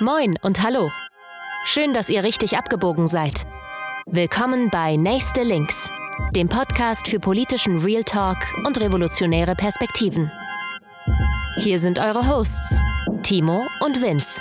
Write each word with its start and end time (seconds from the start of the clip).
Moin 0.00 0.34
und 0.42 0.60
hallo. 0.60 0.90
Schön, 1.64 1.94
dass 1.94 2.10
ihr 2.10 2.24
richtig 2.24 2.58
abgebogen 2.58 3.06
seid. 3.06 3.46
Willkommen 4.06 4.68
bei 4.68 4.96
Nächste 4.96 5.44
Links, 5.44 5.88
dem 6.34 6.48
Podcast 6.48 7.06
für 7.06 7.20
politischen 7.20 7.78
Real 7.78 8.02
Talk 8.02 8.38
und 8.66 8.80
revolutionäre 8.80 9.54
Perspektiven. 9.54 10.32
Hier 11.58 11.78
sind 11.78 12.00
eure 12.00 12.26
Hosts, 12.26 12.80
Timo 13.22 13.68
und 13.78 14.02
Vince. 14.02 14.40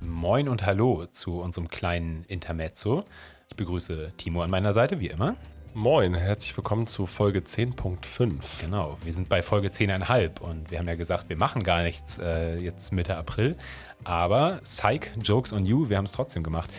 Moin 0.00 0.48
und 0.48 0.66
hallo 0.66 1.06
zu 1.12 1.40
unserem 1.40 1.68
kleinen 1.68 2.24
Intermezzo. 2.26 3.04
Ich 3.48 3.54
begrüße 3.54 4.12
Timo 4.16 4.42
an 4.42 4.50
meiner 4.50 4.72
Seite, 4.72 4.98
wie 4.98 5.06
immer. 5.06 5.36
Moin, 5.74 6.14
herzlich 6.14 6.56
willkommen 6.56 6.88
zu 6.88 7.06
Folge 7.06 7.40
10.5. 7.40 8.60
Genau, 8.60 8.98
wir 9.04 9.12
sind 9.12 9.28
bei 9.28 9.40
Folge 9.40 9.68
10,5 9.68 10.40
und 10.40 10.68
wir 10.72 10.78
haben 10.80 10.88
ja 10.88 10.96
gesagt, 10.96 11.28
wir 11.28 11.36
machen 11.36 11.62
gar 11.62 11.84
nichts 11.84 12.18
äh, 12.18 12.58
jetzt 12.58 12.92
Mitte 12.92 13.16
April, 13.16 13.56
aber 14.02 14.60
Psych, 14.64 15.12
Jokes 15.22 15.52
on 15.52 15.64
You, 15.64 15.88
wir 15.88 15.96
haben 15.96 16.06
es 16.06 16.12
trotzdem 16.12 16.42
gemacht. 16.42 16.70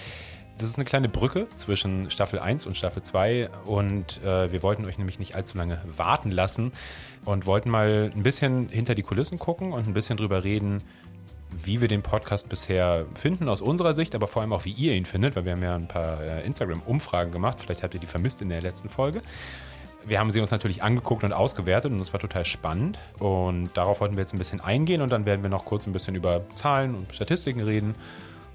Das 0.58 0.68
ist 0.68 0.76
eine 0.76 0.84
kleine 0.84 1.08
Brücke 1.08 1.48
zwischen 1.56 2.12
Staffel 2.12 2.40
1 2.40 2.66
und 2.66 2.76
Staffel 2.76 3.02
2 3.02 3.50
und 3.66 4.22
äh, 4.24 4.52
wir 4.52 4.62
wollten 4.62 4.84
euch 4.84 4.98
nämlich 4.98 5.20
nicht 5.20 5.36
allzu 5.36 5.58
lange 5.58 5.82
warten 5.96 6.30
lassen 6.30 6.74
und 7.24 7.46
wollten 7.46 7.70
mal 7.70 8.12
ein 8.14 8.24
bisschen 8.24 8.68
hinter 8.68 8.94
die 8.94 9.04
Kulissen 9.04 9.40
gucken 9.40 9.72
und 9.72 9.88
ein 9.88 9.94
bisschen 9.94 10.18
drüber 10.18 10.44
reden, 10.44 10.84
wie 11.52 11.82
wir 11.82 11.88
den 11.88 12.02
Podcast 12.02 12.50
bisher 12.50 13.06
finden 13.16 13.50
aus 13.50 13.62
unserer 13.62 13.94
Sicht, 13.94 14.16
aber 14.16 14.28
vor 14.28 14.42
allem 14.42 14.54
auch, 14.54 14.66
wie 14.66 14.72
ihr 14.72 14.94
ihn 14.94 15.06
findet, 15.06 15.36
weil 15.36 15.46
wir 15.46 15.52
haben 15.54 15.64
ja 15.64 15.76
ein 15.76 15.88
paar 15.88 16.22
äh, 16.22 16.46
Instagram-Umfragen 16.46 17.32
gemacht. 17.32 17.60
Vielleicht 17.60 17.84
habt 17.84 17.94
ihr 17.94 18.00
die 18.00 18.08
vermisst 18.08 18.42
in 18.42 18.50
der 18.50 18.62
letzten 18.62 18.90
Folge. 18.90 19.22
Wir 20.06 20.20
haben 20.20 20.32
sie 20.32 20.40
uns 20.40 20.50
natürlich 20.50 20.82
angeguckt 20.82 21.24
und 21.24 21.34
ausgewertet 21.34 21.92
und 21.92 22.00
das 22.00 22.12
war 22.14 22.20
total 22.20 22.46
spannend. 22.46 22.98
Und 23.20 23.76
darauf 23.76 24.02
wollten 24.02 24.16
wir 24.16 24.22
jetzt 24.22 24.34
ein 24.34 24.40
bisschen 24.40 24.62
eingehen 24.62 25.02
und 25.02 25.12
dann 25.12 25.26
werden 25.26 25.44
wir 25.44 25.50
noch 25.50 25.66
kurz 25.66 25.86
ein 25.86 25.94
bisschen 25.94 26.16
über 26.16 26.50
Zahlen 26.50 26.96
und 26.96 27.14
Statistiken 27.14 27.62
reden 27.62 27.94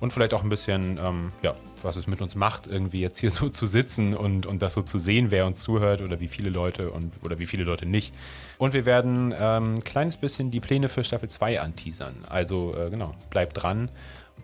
und 0.00 0.12
vielleicht 0.12 0.34
auch 0.34 0.42
ein 0.42 0.48
bisschen, 0.48 0.98
ähm, 0.98 1.28
ja, 1.42 1.55
was 1.83 1.97
es 1.97 2.06
mit 2.06 2.20
uns 2.20 2.34
macht, 2.34 2.66
irgendwie 2.66 3.00
jetzt 3.00 3.19
hier 3.19 3.30
so 3.33 3.48
zu 3.48 3.66
sitzen 3.66 4.14
und, 4.14 4.47
und 4.47 4.62
das 4.62 4.75
so 4.75 4.83
zu 4.83 4.98
sehen, 4.98 5.30
wer 5.30 5.47
uns 5.47 5.61
zuhört 5.61 6.03
oder 6.03 6.20
wie 6.20 6.28
viele 6.28 6.50
Leute 6.50 6.91
und 6.91 7.12
oder 7.22 7.38
wie 7.38 7.47
viele 7.47 7.64
Leute 7.64 7.86
nicht. 7.86 8.14
Und 8.58 8.75
wir 8.75 8.86
werden 8.86 9.34
ähm, 9.38 9.77
ein 9.77 9.84
kleines 9.84 10.16
bisschen 10.16 10.50
die 10.50 10.61
Pläne 10.61 10.88
für 10.88 11.05
Staffel 11.05 11.28
2 11.28 11.61
anteasern. 11.61 12.14
Also 12.28 12.75
äh, 12.77 12.91
genau, 12.91 13.12
bleibt 13.30 13.62
dran 13.62 13.91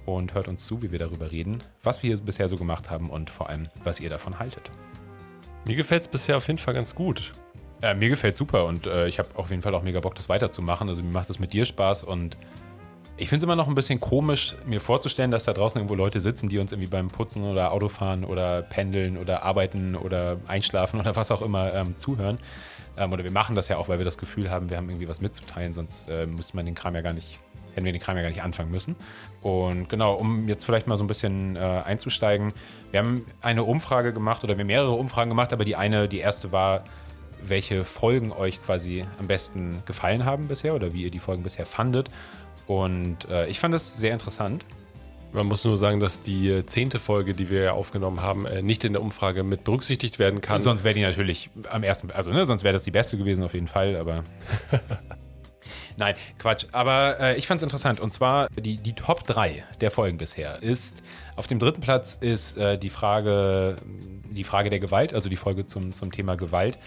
und 0.07 0.35
hört 0.35 0.49
uns 0.49 0.65
zu, 0.65 0.83
wie 0.83 0.91
wir 0.91 0.99
darüber 0.99 1.31
reden, 1.31 1.63
was 1.83 2.03
wir 2.03 2.09
hier 2.09 2.25
bisher 2.25 2.49
so 2.49 2.57
gemacht 2.57 2.91
haben 2.91 3.11
und 3.11 3.31
vor 3.31 3.49
allem, 3.49 3.69
was 3.85 4.01
ihr 4.01 4.11
davon 4.11 4.39
haltet. 4.39 4.71
Mir 5.65 5.77
gefällt 5.77 6.03
es 6.03 6.09
bisher 6.09 6.37
auf 6.37 6.47
jeden 6.49 6.59
Fall 6.59 6.75
ganz 6.75 6.95
gut. 6.95 7.33
Äh, 7.83 7.95
mir 7.95 8.09
gefällt 8.09 8.37
super 8.37 8.65
und 8.65 8.87
äh, 8.87 9.09
ich 9.09 9.19
habe 9.19 9.29
auf 9.35 9.51
jeden 9.51 9.63
Fall 9.63 9.75
auch 9.75 9.83
mega 9.83 10.01
Bock, 10.01 10.15
das 10.15 10.29
weiterzumachen. 10.29 10.89
Also 10.89 11.03
mir 11.03 11.11
macht 11.11 11.31
das 11.31 11.39
mit 11.39 11.53
dir 11.53 11.65
Spaß 11.65 12.05
und 12.05 12.37
ich 13.17 13.29
finde 13.29 13.39
es 13.39 13.45
immer 13.45 13.57
noch 13.57 13.69
ein 13.69 13.75
bisschen 13.75 14.01
komisch, 14.01 14.57
mir 14.65 14.81
vorzustellen, 14.81 15.31
dass 15.31 15.45
da 15.45 15.53
draußen 15.53 15.79
irgendwo 15.79 15.95
Leute 15.95 16.21
sitzen, 16.21 16.49
die 16.49 16.59
uns 16.59 16.73
irgendwie 16.73 16.91
beim 16.91 17.09
Putzen 17.09 17.45
oder 17.45 17.73
Autofahren 17.73 18.25
oder 18.25 18.63
Pendeln 18.63 19.19
oder 19.19 19.43
Arbeiten 19.43 19.95
oder 19.97 20.39
Einschlafen 20.47 20.99
oder 20.99 21.15
was 21.15 21.31
auch 21.31 21.43
immer 21.43 21.75
ähm, 21.75 21.99
zuhören. 21.99 22.39
Ähm, 22.97 23.13
oder 23.13 23.25
wir 23.25 23.31
machen 23.31 23.55
das 23.55 23.69
ja 23.69 23.77
auch, 23.77 23.89
weil 23.89 23.99
wir 23.99 24.05
das 24.05 24.19
Gefühl 24.19 24.51
haben, 24.51 24.71
wir 24.71 24.77
haben 24.77 24.89
irgendwie 24.89 25.09
was 25.09 25.21
mitzuteilen, 25.21 25.75
sonst 25.75 26.09
äh, 26.11 26.27
müsste 26.27 26.57
man 26.57 26.67
den 26.67 26.75
Kram 26.75 26.95
ja 26.95 27.03
gar 27.03 27.13
nicht, 27.13 27.39
hätten 27.75 27.85
wir 27.85 27.93
den 27.93 28.01
Kram 28.01 28.17
ja 28.17 28.23
gar 28.23 28.31
nicht 28.31 28.43
anfangen 28.43 28.71
müssen. 28.71 28.97
Und 29.43 29.89
genau, 29.89 30.15
um 30.15 30.49
jetzt 30.49 30.65
vielleicht 30.65 30.87
mal 30.87 30.97
so 30.97 31.05
ein 31.05 31.09
bisschen 31.09 31.57
äh, 31.57 31.61
einzusteigen, 31.61 32.53
wir 32.91 33.01
haben 33.01 33.27
eine 33.41 33.65
Umfrage 33.65 34.13
gemacht 34.13 34.43
oder 34.43 34.57
wir 34.57 34.63
haben 34.63 34.69
mehrere 34.69 34.93
Umfragen 34.93 35.31
gemacht, 35.31 35.53
aber 35.53 35.65
die 35.65 35.77
eine, 35.77 36.09
die 36.09 36.19
erste 36.19 36.51
war, 36.53 36.85
welche 37.45 37.85
Folgen 37.85 38.33
euch 38.33 38.63
quasi 38.63 39.05
am 39.19 39.27
besten 39.27 39.83
gefallen 39.85 40.25
haben 40.25 40.49
bisher 40.49 40.75
oder 40.75 40.93
wie 40.93 41.03
ihr 41.03 41.11
die 41.11 41.19
Folgen 41.19 41.43
bisher 41.43 41.67
fandet. 41.67 42.09
Und 42.67 43.29
äh, 43.29 43.47
ich 43.49 43.61
fand 43.61 43.75
das 43.75 43.97
sehr 43.97 44.13
interessant. 44.13 44.65
Man 45.33 45.47
muss 45.47 45.65
nur 45.65 45.79
sagen, 45.79 45.99
dass 45.99 46.21
die 46.21 46.51
äh, 46.51 46.67
zehnte 46.67 46.99
Folge, 46.99 47.33
die 47.33 47.49
wir 47.49 47.73
aufgenommen 47.73 48.21
haben, 48.21 48.45
äh, 48.45 48.61
nicht 48.61 48.85
in 48.85 48.93
der 48.93 49.01
Umfrage 49.01 49.43
mit 49.45 49.65
berücksichtigt 49.65 50.19
werden 50.19 50.43
kann. 50.43 50.61
Sonst 50.61 50.85
wäre 50.85 50.95
die 50.95 51.01
natürlich 51.01 51.49
am 51.71 51.83
ersten, 51.83 52.11
also 52.11 52.31
ne, 52.33 52.45
sonst 52.45 52.65
wäre 52.65 52.75
das 52.75 52.85
die 52.85 52.91
beste 52.91 53.17
gewesen 53.17 53.43
auf 53.43 53.55
jeden 53.55 53.69
Fall, 53.69 53.97
aber. 53.97 54.25
Nein, 55.97 56.15
Quatsch. 56.39 56.67
Aber 56.73 57.19
äh, 57.21 57.39
ich 57.39 57.47
fand 57.47 57.61
es 57.61 57.63
interessant. 57.63 58.01
Und 58.01 58.13
zwar 58.13 58.49
die, 58.49 58.77
die 58.77 58.95
Top 58.95 59.25
3 59.25 59.65
der 59.81 59.91
Folgen 59.91 60.19
bisher 60.19 60.63
ist, 60.63 61.03
auf 61.37 61.47
dem 61.47 61.59
dritten 61.59 61.81
Platz 61.81 62.17
ist 62.21 62.57
äh, 62.59 62.79
die 62.79 62.91
Frage, 62.91 63.77
die 64.31 64.45
Frage 64.45 64.71
der 64.71 64.81
Gewalt, 64.81 65.15
also 65.15 65.29
die 65.29 65.37
Folge 65.37 65.67
zum, 65.67 65.93
zum 65.93 66.13
Thema 66.13 66.37
Gewalt 66.37 66.79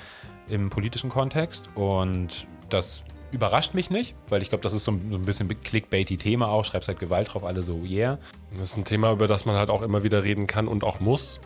im 0.49 0.69
politischen 0.69 1.09
Kontext. 1.09 1.69
Und 1.75 2.47
das 2.69 3.03
überrascht 3.31 3.73
mich 3.73 3.89
nicht, 3.89 4.15
weil 4.29 4.41
ich 4.41 4.49
glaube, 4.49 4.61
das 4.61 4.73
ist 4.73 4.83
so 4.83 4.91
ein, 4.91 5.11
so 5.11 5.17
ein 5.17 5.25
bisschen 5.25 5.47
clickbaity 5.61 6.17
Thema 6.17 6.49
auch. 6.49 6.65
Schreibst 6.65 6.87
halt 6.87 6.99
Gewalt 6.99 7.33
drauf, 7.33 7.43
alle 7.43 7.63
so, 7.63 7.83
yeah. 7.83 8.17
Das 8.51 8.61
ist 8.61 8.77
ein 8.77 8.85
Thema, 8.85 9.11
über 9.11 9.27
das 9.27 9.45
man 9.45 9.55
halt 9.55 9.69
auch 9.69 9.81
immer 9.81 10.03
wieder 10.03 10.23
reden 10.23 10.47
kann 10.47 10.67
und 10.67 10.83
auch 10.83 10.99
muss. 10.99 11.39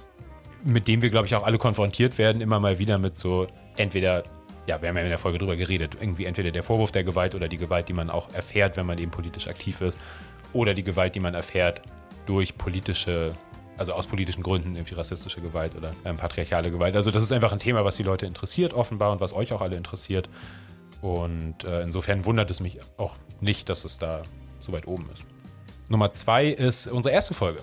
Mit 0.63 0.88
dem 0.88 1.01
wir, 1.01 1.09
glaube 1.09 1.25
ich, 1.25 1.35
auch 1.35 1.45
alle 1.45 1.57
konfrontiert 1.57 2.18
werden, 2.18 2.41
immer 2.41 2.59
mal 2.59 2.79
wieder 2.79 2.97
mit 2.97 3.18
so, 3.18 3.47
entweder, 3.78 4.23
ja, 4.68 4.81
wir 4.81 4.89
haben 4.89 4.97
ja 4.97 5.03
in 5.03 5.09
der 5.09 5.19
Folge 5.19 5.38
drüber 5.38 5.56
geredet, 5.56 5.97
irgendwie 6.00 6.25
entweder 6.25 6.51
der 6.51 6.63
Vorwurf 6.63 6.91
der 6.91 7.03
Gewalt 7.03 7.34
oder 7.34 7.47
die 7.47 7.57
Gewalt, 7.57 7.88
die 7.88 7.94
man 7.94 8.09
auch 8.09 8.34
erfährt, 8.34 8.75
wenn 8.75 8.85
man 8.85 8.97
eben 8.97 9.12
politisch 9.12 9.47
aktiv 9.47 9.79
ist, 9.81 9.97
oder 10.51 10.73
die 10.73 10.84
Gewalt, 10.84 11.16
die 11.16 11.19
man 11.19 11.34
erfährt 11.34 11.81
durch 12.25 12.57
politische 12.57 13.34
also 13.79 13.94
aus 13.94 14.07
politischen 14.07 14.44
Gründen, 14.44 14.75
irgendwie 14.75 14.94
rassistische 14.94 15.39
Gewalt 15.41 15.75
oder 15.75 15.94
ähm, 16.03 16.18
patriarchale 16.18 16.69
Gewalt. 16.69 16.95
Also 16.95 17.12
das 17.12 17.23
ist 17.23 17.31
einfach 17.31 17.53
ein 17.53 17.59
Thema, 17.59 17.85
was 17.85 17.95
die 17.95 18.03
Leute 18.03 18.25
interessiert, 18.25 18.73
offenbar, 18.73 19.12
und 19.12 19.22
was 19.22 19.34
euch 19.34 19.53
auch 19.53 19.62
alle 19.62 19.78
interessiert. 19.78 20.29
Und 21.01 21.63
äh, 21.63 21.81
insofern 21.81 22.25
wundert 22.25 22.51
es 22.51 22.59
mich 22.59 22.79
auch 22.97 23.15
nicht, 23.39 23.69
dass 23.69 23.85
es 23.85 23.97
da 23.97 24.23
so 24.59 24.73
weit 24.73 24.87
oben 24.87 25.09
ist. 25.13 25.23
Nummer 25.87 26.11
zwei 26.11 26.47
ist 26.47 26.87
unsere 26.87 27.13
erste 27.13 27.33
Folge, 27.33 27.61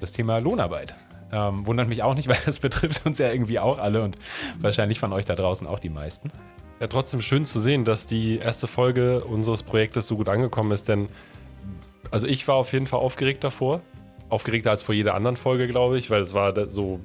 das 0.00 0.12
Thema 0.12 0.38
Lohnarbeit. 0.38 0.94
Ähm, 1.32 1.66
wundert 1.66 1.88
mich 1.88 2.02
auch 2.02 2.14
nicht, 2.14 2.28
weil 2.28 2.38
das 2.44 2.58
betrifft 2.58 3.06
uns 3.06 3.18
ja 3.18 3.30
irgendwie 3.30 3.58
auch 3.58 3.78
alle 3.78 4.02
und 4.02 4.16
wahrscheinlich 4.60 5.00
von 5.00 5.12
euch 5.12 5.24
da 5.24 5.34
draußen 5.34 5.66
auch 5.66 5.78
die 5.78 5.88
meisten. 5.88 6.30
Ja, 6.80 6.88
trotzdem 6.88 7.20
schön 7.20 7.46
zu 7.46 7.60
sehen, 7.60 7.84
dass 7.84 8.06
die 8.06 8.38
erste 8.38 8.66
Folge 8.66 9.24
unseres 9.24 9.62
Projektes 9.62 10.06
so 10.08 10.16
gut 10.16 10.28
angekommen 10.28 10.72
ist, 10.72 10.88
denn 10.88 11.08
also 12.10 12.26
ich 12.26 12.46
war 12.46 12.56
auf 12.56 12.72
jeden 12.72 12.86
Fall 12.86 13.00
aufgeregt 13.00 13.42
davor. 13.42 13.80
Aufgeregter 14.28 14.70
als 14.70 14.82
vor 14.82 14.94
jeder 14.94 15.14
anderen 15.14 15.36
Folge, 15.36 15.66
glaube 15.66 15.98
ich, 15.98 16.10
weil 16.10 16.20
es 16.20 16.34
war 16.34 16.68
so 16.68 17.00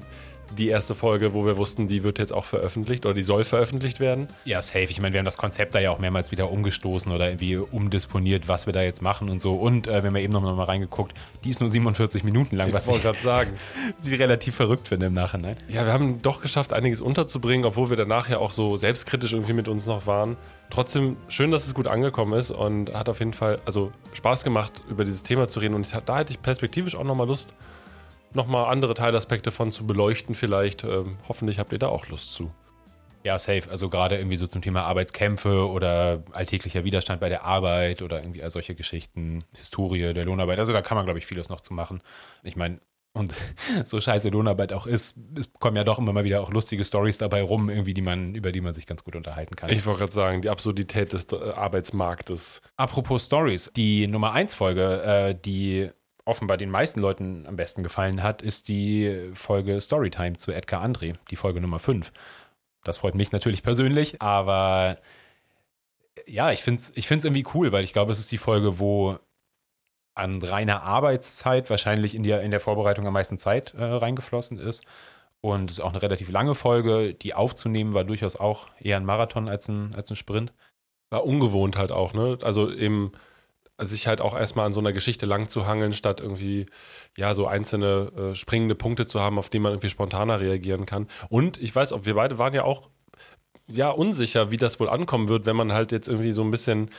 die 0.58 0.68
erste 0.68 0.96
Folge, 0.96 1.34
wo 1.34 1.46
wir 1.46 1.58
wussten, 1.58 1.88
die 1.88 2.04
wird 2.04 2.20
jetzt 2.20 2.34
auch 2.34 2.46
veröffentlicht 2.46 3.06
oder 3.06 3.14
die 3.14 3.24
soll 3.24 3.44
veröffentlicht 3.44 4.00
werden. 4.00 4.28
Ja, 4.46 4.62
safe. 4.62 4.86
Ich 4.86 5.02
meine, 5.02 5.14
wir 5.14 5.20
haben 5.20 5.26
das 5.26 5.38
Konzept 5.38 5.76
da 5.76 5.80
ja 5.80 5.92
auch 5.92 6.00
mehrmals 6.00 6.32
wieder 6.32 6.52
umgestoßen 6.52 7.12
oder 7.12 7.28
irgendwie 7.28 7.58
umdisponiert, 7.58 8.48
was 8.48 8.66
wir 8.66 8.74
da 8.74 8.82
jetzt 8.82 9.02
machen 9.02 9.30
und 9.30 9.42
so. 9.42 9.54
Und 9.54 9.88
äh, 9.88 10.04
wir 10.04 10.08
haben 10.08 10.16
ja 10.16 10.24
eben 10.24 10.34
noch 10.34 10.42
mal 10.42 10.64
reingeguckt, 10.64 11.14
die 11.44 11.50
ist 11.50 11.60
nur 11.60 11.70
47 11.70 12.24
Minuten 12.24 12.56
lang, 12.56 12.70
ich 12.70 12.74
was 12.74 12.88
ich 12.88 13.02
gerade 13.02 13.18
sagen. 13.18 13.52
sie 13.98 14.16
relativ 14.16 14.56
verrückt 14.56 14.88
finde 14.88 15.08
im 15.08 15.14
Nachhinein. 15.14 15.58
Ja, 15.68 15.86
wir 15.86 15.94
haben 15.94 16.22
doch 16.22 16.42
geschafft, 16.42 16.74
einiges 16.74 17.02
unterzubringen, 17.02 17.66
obwohl 17.66 17.90
wir 17.90 17.98
danach 17.98 18.30
ja 18.30 18.40
auch 18.40 18.52
so 18.52 18.78
selbstkritisch 18.78 19.34
irgendwie 19.34 19.54
mit 19.54 19.68
uns 19.68 19.86
noch 19.86 20.08
waren. 20.08 20.38
Trotzdem 20.70 21.18
schön, 21.28 21.52
dass 21.52 21.66
es 21.66 21.74
gut 21.74 21.88
angekommen 21.88 22.34
ist 22.34 22.52
und 22.52 22.94
hat 22.94 23.10
auf 23.10 23.20
jeden 23.20 23.34
Fall 23.34 23.60
also 23.66 23.92
Spaß 24.14 24.44
gemacht, 24.44 24.74
über 24.90 25.06
dieses 25.06 25.24
Thema 25.24 25.48
zu 25.48 25.60
reden. 25.60 25.74
Und 25.74 25.88
da 26.06 26.18
hätte 26.18 26.32
ich 26.32 26.42
perspektivisch 26.42 26.96
auch 26.96 27.04
nochmal 27.04 27.28
Lust, 27.28 27.54
nochmal 28.34 28.72
andere 28.72 28.94
Teilaspekte 28.94 29.52
von 29.52 29.72
zu 29.72 29.86
beleuchten 29.86 30.36
vielleicht. 30.36 30.84
Ähm, 30.84 31.18
hoffentlich 31.28 31.60
habt 31.60 31.72
ihr 31.72 31.80
da 31.80 31.88
auch 31.88 32.08
Lust 32.08 32.34
zu. 32.34 32.52
Ja, 33.24 33.38
safe. 33.38 33.70
Also 33.70 33.90
gerade 33.90 34.18
irgendwie 34.18 34.38
so 34.38 34.48
zum 34.48 34.62
Thema 34.62 34.84
Arbeitskämpfe 34.84 35.70
oder 35.70 36.24
alltäglicher 36.32 36.86
Widerstand 36.86 37.20
bei 37.20 37.30
der 37.30 37.44
Arbeit 37.44 38.02
oder 38.02 38.22
irgendwie 38.22 38.42
all 38.42 38.50
solche 38.50 38.76
Geschichten, 38.76 39.44
Historie 39.58 40.14
der 40.14 40.24
Lohnarbeit. 40.24 40.60
Also 40.60 40.72
da 40.72 40.82
kann 40.82 40.96
man, 40.96 41.06
glaube 41.06 41.20
ich, 41.20 41.26
vieles 41.26 41.50
noch 41.50 41.60
zu 41.60 41.74
machen. 41.74 42.02
Ich 42.44 42.56
meine, 42.56 42.80
und 43.14 43.34
so 43.86 44.00
scheiße 44.00 44.30
Lohnarbeit 44.30 44.72
auch 44.72 44.88
ist, 44.88 45.18
es 45.38 45.52
kommen 45.54 45.76
ja 45.76 45.84
doch 45.84 46.00
immer 46.00 46.14
mal 46.14 46.24
wieder 46.24 46.42
auch 46.42 46.52
lustige 46.52 46.86
Stories 46.86 47.18
dabei 47.18 47.42
rum, 47.42 47.70
irgendwie, 47.70 47.94
die 47.94 48.02
man, 48.02 48.36
über 48.36 48.52
die 48.52 48.62
man 48.62 48.74
sich 48.74 48.88
ganz 48.88 49.04
gut 49.04 49.16
unterhalten 49.16 49.56
kann. 49.56 49.70
Ich 49.70 49.86
wollte 49.86 50.00
gerade 50.00 50.14
sagen, 50.14 50.42
die 50.42 50.50
Absurdität 50.50 51.12
des 51.12 51.32
äh, 51.34 51.36
Arbeitsmarktes. 51.36 52.62
Apropos 52.78 53.26
Stories, 53.26 53.72
die 53.76 54.08
Nummer 54.08 54.32
1 54.32 54.54
Folge, 54.54 55.04
äh, 55.04 55.36
die 55.36 55.90
offenbar 56.30 56.58
den 56.58 56.70
meisten 56.70 57.02
Leuten 57.02 57.46
am 57.48 57.56
besten 57.56 57.84
gefallen 57.84 58.24
hat, 58.24 58.42
ist 58.42 58.68
die 58.68 59.32
Folge 59.34 59.82
Storytime 59.82 60.38
zu 60.38 60.52
Edgar 60.52 60.84
André, 60.84 61.16
die 61.30 61.36
Folge 61.36 61.60
Nummer 61.62 61.80
5. 61.80 62.12
Das 62.84 63.00
freut 63.00 63.16
mich 63.16 63.32
natürlich 63.32 63.64
persönlich, 63.64 64.22
aber 64.22 65.00
ja, 66.28 66.52
ich 66.52 66.62
finde 66.64 66.80
es 66.82 66.96
ich 66.96 67.08
find's 67.08 67.26
irgendwie 67.26 67.46
cool, 67.54 67.72
weil 67.72 67.84
ich 67.84 67.94
glaube, 67.94 68.12
es 68.12 68.20
ist 68.20 68.32
die 68.32 68.38
Folge, 68.38 68.80
wo 68.80 69.20
an 70.16 70.42
reiner 70.42 70.84
Arbeitszeit 70.84 71.70
wahrscheinlich 71.70 72.14
in, 72.16 72.24
die, 72.24 72.32
in 72.32 72.52
der 72.52 72.60
Vorbereitung 72.60 73.08
am 73.08 73.14
meisten 73.14 73.38
Zeit 73.38 73.74
äh, 73.74 73.84
reingeflossen 73.84 74.60
ist. 74.60 74.86
Und 75.42 75.72
es 75.72 75.78
ist 75.78 75.84
auch 75.84 75.92
eine 75.92 76.02
relativ 76.02 76.30
lange 76.30 76.56
Folge. 76.56 77.14
Die 77.14 77.34
aufzunehmen 77.34 77.94
war 77.94 78.04
durchaus 78.04 78.36
auch 78.36 78.68
eher 78.80 78.98
ein 78.98 79.06
Marathon 79.06 79.48
als 79.48 79.70
ein, 79.70 79.96
als 79.96 80.10
ein 80.12 80.18
Sprint. 80.18 80.54
War 81.10 81.26
ungewohnt 81.26 81.78
halt 81.78 81.92
auch, 81.92 82.14
ne? 82.14 82.38
Also 82.42 82.72
eben 82.72 83.14
sich 83.80 84.08
halt 84.08 84.22
auch 84.22 84.38
erstmal 84.38 84.66
an 84.66 84.74
so 84.74 84.80
einer 84.80 84.94
Geschichte 84.94 85.26
lang 85.26 85.50
zu 85.50 85.68
hangeln, 85.68 85.94
statt 85.94 86.22
irgendwie, 86.22 86.66
ja, 87.18 87.34
so 87.34 87.48
einzelne 87.48 88.12
äh, 88.16 88.36
springende 88.36 88.76
Punkte 88.76 89.06
zu 89.06 89.20
haben, 89.20 89.40
auf 89.40 89.50
die 89.50 89.60
man 89.60 89.74
irgendwie 89.74 89.90
spontaner 89.90 90.40
reagieren 90.40 90.86
kann. 90.86 91.08
Und 91.30 91.62
ich 91.62 91.76
weiß, 91.76 91.94
ob 91.94 92.06
wir 92.06 92.16
beide 92.16 92.38
waren 92.38 92.54
ja 92.54 92.64
auch 92.64 92.90
ja 93.72 93.90
unsicher, 93.92 94.52
wie 94.52 94.58
das 94.58 94.80
wohl 94.80 94.90
ankommen 94.90 95.30
wird, 95.30 95.46
wenn 95.46 95.56
man 95.56 95.74
halt 95.74 95.92
jetzt 95.92 96.08
irgendwie 96.08 96.32
so 96.32 96.44
ein 96.44 96.52
bisschen, 96.52 96.90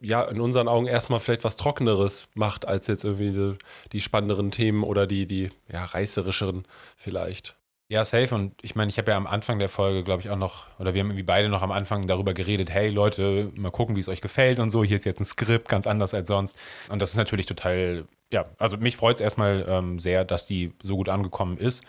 ja, 0.00 0.22
in 0.22 0.40
unseren 0.40 0.68
Augen 0.68 0.86
erstmal 0.86 1.20
vielleicht 1.20 1.44
was 1.44 1.56
Trockeneres 1.56 2.28
macht, 2.34 2.66
als 2.66 2.86
jetzt 2.86 3.04
irgendwie 3.04 3.30
die, 3.30 3.58
die 3.92 4.00
spannenderen 4.00 4.50
Themen 4.50 4.82
oder 4.84 5.06
die, 5.06 5.26
die 5.26 5.50
ja, 5.70 5.84
reißerischeren 5.84 6.66
vielleicht. 6.96 7.56
Ja, 7.94 8.04
safe. 8.04 8.34
Und 8.34 8.54
ich 8.60 8.74
meine, 8.74 8.90
ich 8.90 8.98
habe 8.98 9.12
ja 9.12 9.16
am 9.16 9.28
Anfang 9.28 9.60
der 9.60 9.68
Folge, 9.68 10.02
glaube 10.02 10.20
ich, 10.20 10.28
auch 10.28 10.36
noch, 10.36 10.66
oder 10.80 10.94
wir 10.94 11.00
haben 11.00 11.10
irgendwie 11.10 11.22
beide 11.22 11.48
noch 11.48 11.62
am 11.62 11.70
Anfang 11.70 12.08
darüber 12.08 12.34
geredet, 12.34 12.68
hey 12.68 12.88
Leute, 12.88 13.52
mal 13.54 13.70
gucken, 13.70 13.94
wie 13.94 14.00
es 14.00 14.08
euch 14.08 14.20
gefällt 14.20 14.58
und 14.58 14.70
so. 14.70 14.82
Hier 14.82 14.96
ist 14.96 15.04
jetzt 15.04 15.20
ein 15.20 15.24
Skript, 15.24 15.68
ganz 15.68 15.86
anders 15.86 16.12
als 16.12 16.26
sonst. 16.26 16.58
Und 16.88 17.00
das 17.00 17.12
ist 17.12 17.16
natürlich 17.16 17.46
total, 17.46 18.06
ja, 18.32 18.46
also 18.58 18.78
mich 18.78 18.96
freut 18.96 19.18
es 19.18 19.20
erstmal 19.20 19.64
ähm, 19.68 20.00
sehr, 20.00 20.24
dass 20.24 20.44
die 20.44 20.74
so 20.82 20.96
gut 20.96 21.08
angekommen 21.08 21.56
ist. 21.56 21.84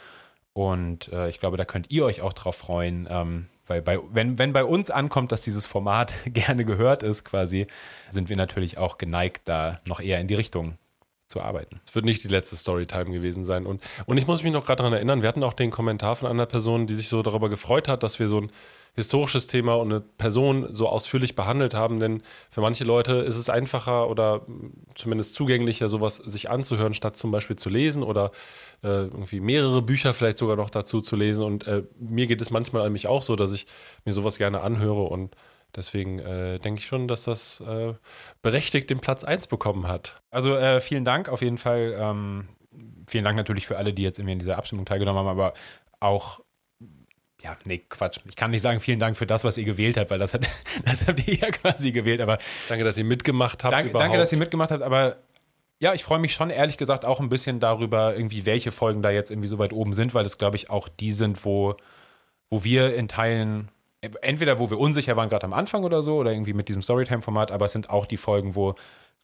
Und 0.53 1.11
äh, 1.11 1.27
ich 1.29 1.39
glaube, 1.39 1.57
da 1.57 1.65
könnt 1.65 1.89
ihr 1.89 2.05
euch 2.05 2.21
auch 2.21 2.33
drauf 2.33 2.55
freuen, 2.55 3.07
ähm, 3.09 3.47
weil 3.65 3.81
bei, 3.81 3.97
wenn, 4.11 4.37
wenn 4.37 4.53
bei 4.53 4.63
uns 4.63 4.91
ankommt, 4.91 5.31
dass 5.31 5.41
dieses 5.41 5.65
Format 5.65 6.13
gerne 6.27 6.65
gehört 6.65 7.01
ist, 7.01 7.23
quasi, 7.23 7.65
sind 8.09 8.29
wir 8.29 8.37
natürlich 8.37 8.77
auch 8.77 8.99
geneigt, 8.99 9.47
da 9.47 9.79
noch 9.87 9.99
eher 9.99 10.19
in 10.19 10.27
die 10.27 10.35
Richtung 10.35 10.77
zu 11.27 11.41
arbeiten. 11.41 11.79
Es 11.85 11.95
wird 11.95 12.05
nicht 12.05 12.23
die 12.23 12.27
letzte 12.27 12.55
Storytime 12.55 13.11
gewesen 13.11 13.45
sein. 13.45 13.65
Und, 13.65 13.81
und 14.05 14.17
ich 14.17 14.27
muss 14.27 14.43
mich 14.43 14.53
noch 14.53 14.65
gerade 14.65 14.77
daran 14.77 14.93
erinnern, 14.93 15.21
wir 15.21 15.29
hatten 15.29 15.43
auch 15.43 15.53
den 15.53 15.71
Kommentar 15.71 16.15
von 16.15 16.29
einer 16.29 16.45
Person, 16.45 16.85
die 16.85 16.93
sich 16.93 17.09
so 17.09 17.23
darüber 17.23 17.49
gefreut 17.49 17.87
hat, 17.87 18.03
dass 18.03 18.19
wir 18.19 18.27
so 18.27 18.41
ein 18.41 18.51
historisches 18.95 19.47
Thema 19.47 19.73
und 19.73 19.91
eine 19.91 20.01
Person 20.01 20.73
so 20.73 20.87
ausführlich 20.87 21.35
behandelt 21.35 21.73
haben. 21.73 21.99
Denn 21.99 22.21
für 22.49 22.61
manche 22.61 22.83
Leute 22.83 23.13
ist 23.13 23.37
es 23.37 23.49
einfacher 23.49 24.09
oder 24.09 24.45
zumindest 24.93 25.33
zugänglicher, 25.35 25.89
sowas 25.89 26.17
sich 26.17 26.49
anzuhören, 26.49 26.93
statt 26.93 27.17
zum 27.17 27.31
Beispiel 27.31 27.55
zu 27.55 27.69
lesen 27.69 28.03
oder 28.03 28.31
äh, 28.83 29.05
irgendwie 29.05 29.39
mehrere 29.39 29.81
Bücher 29.81 30.13
vielleicht 30.13 30.37
sogar 30.37 30.55
noch 30.55 30.69
dazu 30.69 31.01
zu 31.01 31.15
lesen. 31.15 31.43
Und 31.43 31.67
äh, 31.67 31.83
mir 31.99 32.27
geht 32.27 32.41
es 32.41 32.51
manchmal 32.51 32.83
an 32.83 32.93
mich 32.93 33.07
auch 33.07 33.23
so, 33.23 33.35
dass 33.35 33.51
ich 33.51 33.65
mir 34.05 34.13
sowas 34.13 34.37
gerne 34.37 34.61
anhöre 34.61 35.03
und 35.03 35.35
Deswegen 35.75 36.19
äh, 36.19 36.59
denke 36.59 36.79
ich 36.79 36.87
schon, 36.87 37.07
dass 37.07 37.23
das 37.23 37.61
äh, 37.61 37.93
berechtigt 38.41 38.89
den 38.89 38.99
Platz 38.99 39.23
1 39.23 39.47
bekommen 39.47 39.87
hat. 39.87 40.21
Also 40.31 40.55
äh, 40.55 40.79
vielen 40.81 41.05
Dank 41.05 41.29
auf 41.29 41.41
jeden 41.41 41.57
Fall. 41.57 41.95
Ähm, 41.97 42.47
vielen 43.07 43.23
Dank 43.23 43.37
natürlich 43.37 43.67
für 43.67 43.77
alle, 43.77 43.93
die 43.93 44.03
jetzt 44.03 44.19
irgendwie 44.19 44.33
in 44.33 44.39
dieser 44.39 44.57
Abstimmung 44.57 44.85
teilgenommen 44.85 45.19
haben, 45.19 45.27
aber 45.27 45.53
auch 45.99 46.41
ja, 47.45 47.55
nee, 47.63 47.77
Quatsch. 47.77 48.17
Ich 48.27 48.35
kann 48.35 48.49
nicht 48.49 48.63
sagen, 48.63 48.79
vielen 48.79 48.99
Dank 48.99 49.17
für 49.17 49.27
das, 49.27 49.43
was 49.43 49.57
ihr 49.59 49.65
gewählt 49.65 49.97
habt, 49.97 50.09
weil 50.09 50.17
das, 50.17 50.33
hat, 50.33 50.47
das 50.85 51.05
habt 51.05 51.27
ihr 51.27 51.35
ja 51.35 51.51
quasi 51.51 51.91
gewählt. 51.91 52.19
Aber 52.21 52.39
danke, 52.69 52.83
dass 52.83 52.97
ihr 52.97 53.03
mitgemacht 53.03 53.63
habt. 53.63 53.71
Danke, 53.71 53.93
danke, 53.93 54.17
dass 54.17 54.31
ihr 54.31 54.39
mitgemacht 54.39 54.71
habt. 54.71 54.81
Aber 54.81 55.17
ja, 55.79 55.93
ich 55.93 56.03
freue 56.03 56.17
mich 56.17 56.33
schon 56.33 56.49
ehrlich 56.49 56.77
gesagt 56.77 57.05
auch 57.05 57.19
ein 57.19 57.29
bisschen 57.29 57.59
darüber, 57.59 58.15
irgendwie 58.15 58.47
welche 58.47 58.71
Folgen 58.71 59.03
da 59.03 59.11
jetzt 59.11 59.29
irgendwie 59.29 59.47
so 59.47 59.59
weit 59.59 59.73
oben 59.73 59.93
sind, 59.93 60.15
weil 60.15 60.25
es, 60.25 60.39
glaube 60.39 60.55
ich, 60.55 60.71
auch 60.71 60.87
die 60.87 61.11
sind, 61.11 61.45
wo, 61.45 61.75
wo 62.49 62.63
wir 62.63 62.95
in 62.95 63.07
Teilen 63.07 63.69
entweder 64.21 64.59
wo 64.59 64.69
wir 64.69 64.79
unsicher 64.79 65.15
waren, 65.15 65.29
gerade 65.29 65.45
am 65.45 65.53
Anfang 65.53 65.83
oder 65.83 66.03
so, 66.03 66.17
oder 66.17 66.31
irgendwie 66.31 66.53
mit 66.53 66.67
diesem 66.67 66.81
Storytime-Format, 66.81 67.51
aber 67.51 67.65
es 67.65 67.71
sind 67.71 67.89
auch 67.89 68.05
die 68.05 68.17
Folgen, 68.17 68.55
wo, 68.55 68.75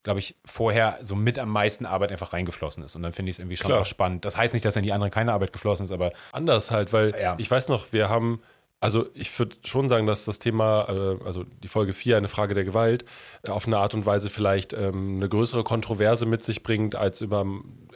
glaube 0.03 0.19
ich, 0.19 0.35
vorher 0.45 0.99
so 1.01 1.15
mit 1.15 1.39
am 1.39 1.49
meisten 1.49 1.85
Arbeit 1.85 2.11
einfach 2.11 2.33
reingeflossen 2.33 2.83
ist. 2.83 2.95
Und 2.95 3.03
dann 3.03 3.13
finde 3.13 3.29
ich 3.29 3.35
es 3.35 3.39
irgendwie 3.39 3.57
schon 3.57 3.67
Klar. 3.67 3.81
auch 3.81 3.85
spannend. 3.85 4.25
Das 4.25 4.37
heißt 4.37 4.53
nicht, 4.53 4.65
dass 4.65 4.75
in 4.75 4.83
die 4.83 4.93
anderen 4.93 5.11
keine 5.11 5.33
Arbeit 5.33 5.53
geflossen 5.53 5.83
ist, 5.83 5.91
aber. 5.91 6.11
Anders 6.31 6.71
halt, 6.71 6.93
weil 6.93 7.15
ja. 7.19 7.35
ich 7.37 7.49
weiß 7.49 7.69
noch, 7.69 7.93
wir 7.93 8.09
haben. 8.09 8.41
Also 8.83 9.09
ich 9.13 9.37
würde 9.37 9.55
schon 9.63 9.87
sagen, 9.89 10.07
dass 10.07 10.25
das 10.25 10.39
Thema, 10.39 10.87
äh, 10.89 11.23
also 11.23 11.43
die 11.43 11.67
Folge 11.67 11.93
4, 11.93 12.17
eine 12.17 12.27
Frage 12.27 12.55
der 12.55 12.63
Gewalt, 12.63 13.05
äh, 13.43 13.51
auf 13.51 13.67
eine 13.67 13.77
Art 13.77 13.93
und 13.93 14.07
Weise 14.07 14.31
vielleicht 14.31 14.73
ähm, 14.73 15.17
eine 15.17 15.29
größere 15.29 15.63
Kontroverse 15.63 16.25
mit 16.25 16.43
sich 16.43 16.63
bringt, 16.63 16.95
als 16.95 17.21
über 17.21 17.45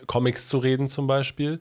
Comics 0.05 0.47
zu 0.47 0.59
reden 0.59 0.87
zum 0.87 1.07
Beispiel. 1.07 1.59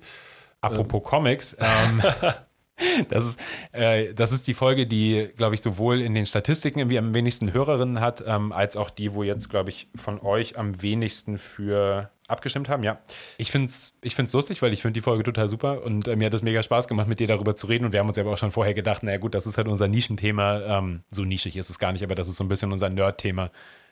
Apropos 0.65 1.00
ähm. 1.00 1.05
Comics, 1.05 1.56
ähm, 1.59 2.03
Das 3.09 3.25
ist, 3.25 3.41
äh, 3.73 4.15
das 4.15 4.32
ist 4.32 4.47
die 4.47 4.55
Folge, 4.55 4.87
die, 4.87 5.29
glaube 5.37 5.55
ich, 5.55 5.62
sowohl 5.62 6.00
in 6.00 6.15
den 6.15 6.26
Statistiken 6.26 6.79
irgendwie 6.79 6.99
am 6.99 7.15
wenigsten 7.15 7.53
Hörerinnen 7.53 8.00
hat, 8.00 8.23
ähm, 8.26 8.53
als 8.53 8.76
auch 8.76 8.91
die, 8.91 9.15
wo 9.15 9.23
jetzt, 9.23 9.49
glaube 9.49 9.71
ich, 9.71 9.88
von 9.94 10.21
euch 10.21 10.59
am 10.59 10.81
wenigsten 10.82 11.38
für 11.38 12.11
abgestimmt 12.26 12.69
haben, 12.69 12.82
ja. 12.82 12.99
Ich 13.37 13.50
finde 13.50 13.67
es 13.67 13.93
ich 14.00 14.15
find's 14.15 14.32
lustig, 14.32 14.62
weil 14.62 14.73
ich 14.73 14.82
finde 14.82 14.94
die 14.94 15.03
Folge 15.03 15.25
total 15.25 15.49
super 15.49 15.82
und 15.85 16.09
äh, 16.09 16.17
mir 16.17 16.26
hat 16.26 16.35
es 16.35 16.43
mega 16.43 16.62
Spaß 16.62 16.88
gemacht, 16.88 17.06
mit 17.06 17.21
dir 17.21 17.26
darüber 17.26 17.55
zu 17.55 17.67
reden 17.67 17.85
und 17.85 17.93
wir 17.93 18.00
haben 18.00 18.09
uns 18.09 18.19
aber 18.19 18.32
auch 18.32 18.38
schon 18.38 18.50
vorher 18.50 18.75
gedacht, 18.75 19.03
naja 19.03 19.19
gut, 19.19 19.35
das 19.35 19.47
ist 19.47 19.59
halt 19.59 19.69
unser 19.69 19.88
Nischenthema. 19.88 20.79
Ähm, 20.79 21.03
so 21.11 21.25
nischig 21.25 21.56
ist 21.56 21.70
es 21.70 21.79
gar 21.79 21.93
nicht, 21.93 22.03
aber 22.03 22.15
das 22.15 22.29
ist 22.29 22.37
so 22.37 22.44
ein 22.44 22.49
bisschen 22.49 22.73
unser 22.73 22.88
Nerd-Thema. 22.88 23.50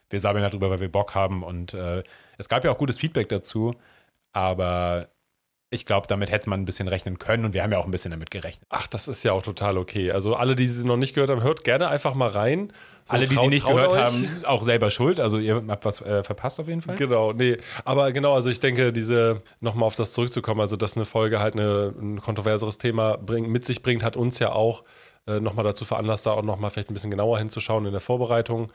Wir 0.08 0.20
sabbeln 0.20 0.44
darüber, 0.44 0.70
weil 0.70 0.80
wir 0.80 0.90
Bock 0.90 1.14
haben 1.14 1.42
und 1.42 1.74
äh, 1.74 2.02
es 2.38 2.48
gab 2.48 2.64
ja 2.64 2.70
auch 2.70 2.78
gutes 2.78 2.98
Feedback 2.98 3.28
dazu, 3.28 3.74
aber 4.32 5.08
ich 5.72 5.86
glaube, 5.86 6.06
damit 6.06 6.30
hätte 6.30 6.50
man 6.50 6.60
ein 6.60 6.64
bisschen 6.66 6.86
rechnen 6.86 7.18
können 7.18 7.46
und 7.46 7.54
wir 7.54 7.62
haben 7.62 7.72
ja 7.72 7.78
auch 7.78 7.86
ein 7.86 7.90
bisschen 7.90 8.10
damit 8.10 8.30
gerechnet. 8.30 8.66
Ach, 8.68 8.86
das 8.86 9.08
ist 9.08 9.22
ja 9.22 9.32
auch 9.32 9.42
total 9.42 9.78
okay. 9.78 10.12
Also 10.12 10.34
alle, 10.34 10.54
die 10.54 10.66
sie 10.66 10.86
noch 10.86 10.98
nicht 10.98 11.14
gehört 11.14 11.30
haben, 11.30 11.42
hört 11.42 11.64
gerne 11.64 11.88
einfach 11.88 12.14
mal 12.14 12.28
rein. 12.28 12.72
So, 13.06 13.16
alle, 13.16 13.24
die 13.24 13.34
traut, 13.34 13.44
sie 13.44 13.50
nicht 13.50 13.66
gehört 13.66 13.90
euch. 13.90 13.98
haben, 13.98 14.28
auch 14.44 14.62
selber 14.62 14.90
schuld. 14.90 15.18
Also 15.18 15.38
ihr 15.38 15.64
habt 15.66 15.84
was 15.86 16.02
äh, 16.02 16.22
verpasst 16.22 16.60
auf 16.60 16.68
jeden 16.68 16.82
Fall. 16.82 16.94
Genau, 16.96 17.32
nee. 17.32 17.56
Aber 17.86 18.12
genau, 18.12 18.34
also 18.34 18.50
ich 18.50 18.60
denke, 18.60 18.92
diese, 18.92 19.40
nochmal 19.60 19.86
auf 19.86 19.94
das 19.94 20.12
zurückzukommen, 20.12 20.60
also 20.60 20.76
dass 20.76 20.94
eine 20.94 21.06
Folge 21.06 21.40
halt 21.40 21.54
eine, 21.54 21.94
ein 21.98 22.20
kontroverseres 22.20 22.76
Thema 22.76 23.16
bring, 23.16 23.50
mit 23.50 23.64
sich 23.64 23.82
bringt, 23.82 24.02
hat 24.02 24.16
uns 24.16 24.38
ja 24.40 24.52
auch 24.52 24.82
äh, 25.26 25.40
nochmal 25.40 25.64
dazu 25.64 25.86
veranlasst, 25.86 26.26
da 26.26 26.32
auch 26.32 26.42
nochmal 26.42 26.70
vielleicht 26.70 26.90
ein 26.90 26.94
bisschen 26.94 27.10
genauer 27.10 27.38
hinzuschauen 27.38 27.86
in 27.86 27.92
der 27.92 28.02
Vorbereitung. 28.02 28.70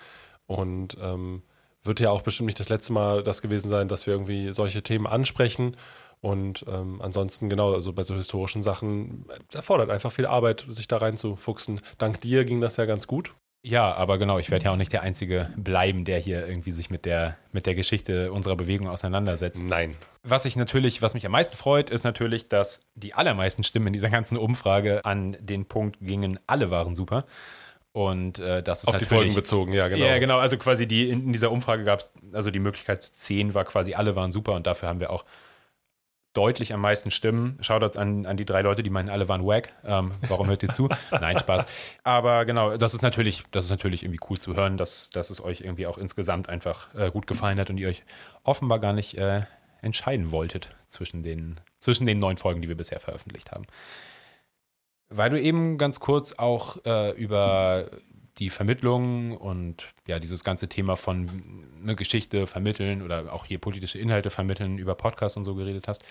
Und 0.48 0.98
ähm, 1.00 1.44
wird 1.84 2.00
ja 2.00 2.10
auch 2.10 2.22
bestimmt 2.22 2.48
nicht 2.48 2.60
das 2.60 2.70
letzte 2.70 2.94
Mal 2.94 3.24
das 3.24 3.42
gewesen 3.42 3.70
sein, 3.70 3.88
dass 3.88 4.08
wir 4.08 4.14
irgendwie 4.14 4.54
solche 4.54 4.82
Themen 4.82 5.08
ansprechen. 5.08 5.78
Und 6.22 6.66
ähm, 6.68 7.02
ansonsten, 7.02 7.50
genau, 7.50 7.74
also 7.74 7.94
bei 7.94 8.04
so 8.04 8.16
historischen 8.16 8.64
Sachen 8.64 9.26
erfordert 9.54 9.90
einfach 9.90 10.12
viel 10.12 10.26
Arbeit, 10.26 10.66
sich 10.70 10.88
da 10.88 10.98
reinzufuchsen. 10.98 11.80
Dank 11.98 12.22
dir 12.22 12.44
ging 12.44 12.60
das 12.60 12.78
ja 12.78 12.86
ganz 12.86 13.08
gut. 13.08 13.34
Ja, 13.64 13.94
aber 13.94 14.18
genau, 14.18 14.40
ich 14.40 14.50
werde 14.50 14.66
ja 14.66 14.72
auch 14.72 14.78
nicht 14.78 14.94
der 14.94 15.02
Einzige 15.02 15.50
bleiben, 15.58 16.06
der 16.06 16.20
hier 16.20 16.48
irgendwie 16.48 16.72
sich 16.72 16.90
mit 16.90 17.06
der, 17.06 17.38
mit 17.52 17.66
der 17.66 17.76
Geschichte 17.76 18.32
unserer 18.32 18.56
Bewegung 18.56 18.88
auseinandersetzt. 18.88 19.64
Nein. 19.64 19.96
Was 20.24 20.46
ich 20.46 20.56
natürlich, 20.56 21.02
was 21.02 21.14
mich 21.14 21.26
am 21.26 21.32
meisten 21.34 21.58
freut, 21.58 21.90
ist 21.90 22.04
natürlich, 22.04 22.48
dass 22.48 22.82
die 22.96 23.14
allermeisten 23.14 23.64
Stimmen 23.64 23.88
in 23.88 23.94
dieser 23.94 24.10
ganzen 24.10 24.38
Umfrage 24.38 25.04
an 25.06 25.36
den 25.40 25.66
Punkt 25.66 25.98
gingen, 26.00 26.40
alle 26.48 26.72
waren 26.72 26.96
super. 26.96 27.26
Und 27.92 28.40
äh, 28.40 28.62
das 28.62 28.84
ist 28.84 28.90
auf 28.90 28.98
die 28.98 29.06
Folgen 29.06 29.34
bezogen, 29.34 29.74
ja, 29.74 29.88
genau. 29.88 30.06
Ja, 30.06 30.20
genau. 30.20 30.38
Also 30.38 30.58
quasi 30.58 30.88
die 30.88 31.10
in, 31.10 31.26
in 31.26 31.34
dieser 31.34 31.52
Umfrage 31.52 31.84
gab 31.84 32.00
es, 32.00 32.12
also 32.32 32.52
die 32.52 32.60
Möglichkeit 32.60 33.12
10 33.16 33.54
war 33.54 33.66
quasi 33.66 33.96
alle 33.96 34.16
waren 34.16 34.32
super 34.32 34.54
und 34.54 34.68
dafür 34.68 34.88
haben 34.88 35.00
wir 35.00 35.10
auch 35.10 35.26
deutlich 36.38 36.72
am 36.72 36.82
meisten 36.82 37.10
Stimmen. 37.10 37.58
Shoutouts 37.62 37.98
an, 37.98 38.28
an 38.28 38.38
die 38.38 38.46
drei 38.46 38.62
Leute, 38.62 38.84
die 38.84 38.92
meinen, 38.92 39.10
alle 39.10 39.28
waren 39.28 39.46
wack. 39.46 39.72
Ähm, 39.84 40.12
warum 40.28 40.48
hört 40.48 40.62
ihr 40.62 40.70
zu? 40.70 40.88
Nein, 41.12 41.40
Spaß. 41.40 41.66
Aber 42.04 42.46
genau, 42.46 42.78
das 42.78 42.94
ist 42.94 43.02
natürlich, 43.02 43.44
das 43.52 43.66
ist 43.66 43.72
natürlich 43.72 44.04
irgendwie 44.04 44.20
cool 44.30 44.38
zu 44.38 44.56
hören, 44.56 44.78
dass, 44.78 45.10
dass 45.10 45.32
es 45.32 45.44
euch 45.44 45.62
irgendwie 45.62 45.88
auch 45.88 45.98
insgesamt 45.98 46.48
einfach 46.48 46.94
äh, 46.94 47.10
gut 47.10 47.26
gefallen 47.26 47.60
hat 47.60 47.72
und 47.72 47.78
ihr 47.78 47.90
euch 47.90 48.04
offenbar 48.44 48.80
gar 48.80 48.94
nicht 48.94 49.18
äh, 49.18 49.42
entscheiden 49.82 50.32
wolltet 50.32 50.76
zwischen 50.88 51.24
den, 51.24 51.60
zwischen 51.80 52.06
den 52.06 52.20
neun 52.20 52.38
Folgen, 52.38 52.62
die 52.62 52.68
wir 52.68 52.78
bisher 52.78 53.00
veröffentlicht 53.00 53.52
haben. 53.52 53.66
Weil 55.10 55.32
du 55.32 55.42
eben 55.42 55.78
ganz 55.78 56.00
kurz 56.00 56.34
auch 56.34 56.78
äh, 56.86 57.12
über 57.12 57.90
die 58.38 58.50
Vermittlung 58.50 59.36
und 59.36 59.94
ja, 60.08 60.20
dieses 60.20 60.44
ganze 60.44 60.68
Thema 60.68 60.96
von 60.96 61.66
eine 61.82 61.96
Geschichte 61.96 62.48
vermitteln 62.48 63.02
oder 63.02 63.34
auch 63.34 63.46
hier 63.46 63.60
politische 63.60 63.98
Inhalte 63.98 64.30
vermitteln 64.30 64.78
über 64.78 64.96
Podcasts 64.96 65.38
und 65.38 65.44
so 65.44 65.56
geredet 65.56 65.88
hast. 65.88 66.04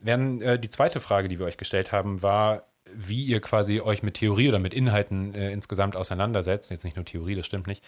Werden, 0.00 0.40
äh, 0.40 0.58
die 0.58 0.70
zweite 0.70 1.00
Frage, 1.00 1.28
die 1.28 1.38
wir 1.38 1.46
euch 1.46 1.56
gestellt 1.56 1.92
haben, 1.92 2.22
war, 2.22 2.66
wie 2.92 3.24
ihr 3.24 3.40
quasi 3.40 3.80
euch 3.80 4.02
mit 4.02 4.14
Theorie 4.14 4.48
oder 4.48 4.58
mit 4.58 4.74
Inhalten 4.74 5.34
äh, 5.34 5.52
insgesamt 5.52 5.96
auseinandersetzt. 5.96 6.70
Jetzt 6.70 6.84
nicht 6.84 6.96
nur 6.96 7.04
Theorie, 7.04 7.36
das 7.36 7.46
stimmt 7.46 7.66
nicht. 7.66 7.84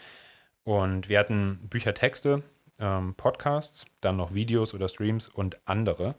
Und 0.63 1.09
wir 1.09 1.19
hatten 1.19 1.69
Bücher, 1.69 1.93
Texte, 1.93 2.43
ähm, 2.79 3.15
Podcasts, 3.17 3.85
dann 4.01 4.17
noch 4.17 4.35
Videos 4.35 4.75
oder 4.75 4.89
Streams 4.89 5.29
und 5.29 5.59
andere 5.67 6.15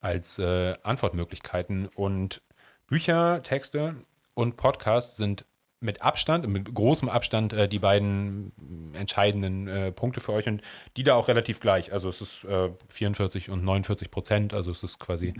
als 0.00 0.38
äh, 0.38 0.74
Antwortmöglichkeiten. 0.82 1.88
Und 1.88 2.42
Bücher, 2.86 3.42
Texte 3.42 3.96
und 4.34 4.56
Podcasts 4.56 5.16
sind 5.16 5.44
mit 5.80 6.02
Abstand, 6.02 6.46
mit 6.46 6.72
großem 6.72 7.08
Abstand 7.08 7.52
äh, 7.52 7.68
die 7.68 7.78
beiden 7.78 8.52
entscheidenden 8.94 9.66
äh, 9.66 9.92
Punkte 9.92 10.20
für 10.20 10.32
euch 10.32 10.46
und 10.46 10.62
die 10.96 11.02
da 11.02 11.14
auch 11.14 11.28
relativ 11.28 11.60
gleich. 11.60 11.92
Also 11.92 12.08
es 12.08 12.20
ist 12.20 12.44
äh, 12.44 12.70
44 12.88 13.50
und 13.50 13.64
49 13.64 14.10
Prozent, 14.10 14.54
also 14.54 14.70
es 14.70 14.82
ist 14.82 14.98
quasi 14.98 15.32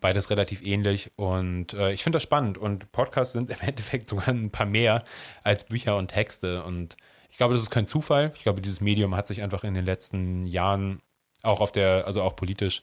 beides 0.00 0.30
relativ 0.30 0.62
ähnlich 0.62 1.12
und 1.16 1.72
äh, 1.74 1.92
ich 1.92 2.02
finde 2.02 2.16
das 2.16 2.24
spannend 2.24 2.58
und 2.58 2.90
Podcasts 2.92 3.32
sind 3.32 3.50
im 3.60 3.60
Endeffekt 3.60 4.08
sogar 4.08 4.28
ein 4.28 4.50
paar 4.50 4.66
mehr 4.66 5.04
als 5.42 5.64
Bücher 5.64 5.96
und 5.96 6.08
Texte 6.08 6.64
und 6.64 6.96
ich 7.30 7.38
glaube, 7.38 7.54
das 7.54 7.64
ist 7.64 7.70
kein 7.70 7.88
Zufall. 7.88 8.32
Ich 8.36 8.44
glaube, 8.44 8.60
dieses 8.60 8.80
Medium 8.80 9.16
hat 9.16 9.26
sich 9.26 9.42
einfach 9.42 9.64
in 9.64 9.74
den 9.74 9.84
letzten 9.84 10.46
Jahren 10.46 11.02
auch 11.42 11.60
auf 11.60 11.72
der, 11.72 12.06
also 12.06 12.22
auch 12.22 12.36
politisch 12.36 12.82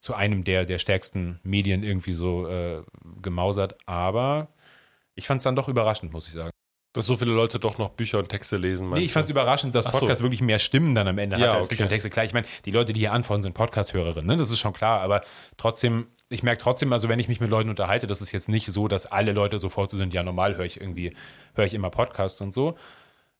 zu 0.00 0.14
einem 0.14 0.44
der, 0.44 0.64
der 0.64 0.78
stärksten 0.78 1.40
Medien 1.42 1.82
irgendwie 1.82 2.12
so 2.12 2.46
äh, 2.48 2.82
gemausert, 3.20 3.76
aber 3.86 4.48
ich 5.18 5.26
fand 5.26 5.40
es 5.40 5.44
dann 5.44 5.56
doch 5.56 5.68
überraschend, 5.68 6.12
muss 6.12 6.26
ich 6.26 6.34
sagen. 6.34 6.50
Dass 6.94 7.04
so 7.04 7.16
viele 7.16 7.32
Leute 7.32 7.58
doch 7.58 7.76
noch 7.76 7.90
Bücher 7.90 8.18
und 8.18 8.28
Texte 8.28 8.56
lesen. 8.56 8.88
Nee, 8.90 9.00
ich 9.00 9.12
fand 9.12 9.24
es 9.24 9.30
überraschend, 9.30 9.74
dass 9.74 9.84
Podcast 9.84 10.18
so. 10.18 10.24
wirklich 10.24 10.40
mehr 10.40 10.58
Stimmen 10.58 10.94
dann 10.94 11.06
am 11.06 11.18
Ende 11.18 11.36
ja, 11.36 11.48
hat 11.48 11.50
als 11.50 11.66
okay. 11.66 11.74
Bücher 11.74 11.84
und 11.84 11.90
Texte. 11.90 12.10
Klar, 12.10 12.24
ich 12.24 12.32
meine, 12.32 12.46
die 12.64 12.70
Leute, 12.70 12.92
die 12.94 13.00
hier 13.00 13.12
antworten, 13.12 13.42
sind 13.42 13.52
Podcast-Hörerinnen, 13.52 14.26
ne? 14.26 14.36
das 14.36 14.50
ist 14.50 14.58
schon 14.58 14.72
klar, 14.72 15.00
aber 15.00 15.20
trotzdem 15.58 16.06
ich 16.30 16.42
merke 16.42 16.62
trotzdem, 16.62 16.92
also 16.92 17.08
wenn 17.08 17.18
ich 17.18 17.28
mich 17.28 17.40
mit 17.40 17.50
Leuten 17.50 17.70
unterhalte, 17.70 18.06
das 18.06 18.20
ist 18.20 18.32
jetzt 18.32 18.48
nicht 18.48 18.70
so, 18.70 18.86
dass 18.86 19.06
alle 19.06 19.32
Leute 19.32 19.58
sofort 19.58 19.90
so 19.90 19.96
sind, 19.96 20.12
ja, 20.12 20.22
normal 20.22 20.56
höre 20.56 20.66
ich 20.66 20.80
irgendwie, 20.80 21.14
höre 21.54 21.64
ich 21.64 21.74
immer 21.74 21.90
Podcasts 21.90 22.40
und 22.40 22.52
so. 22.52 22.76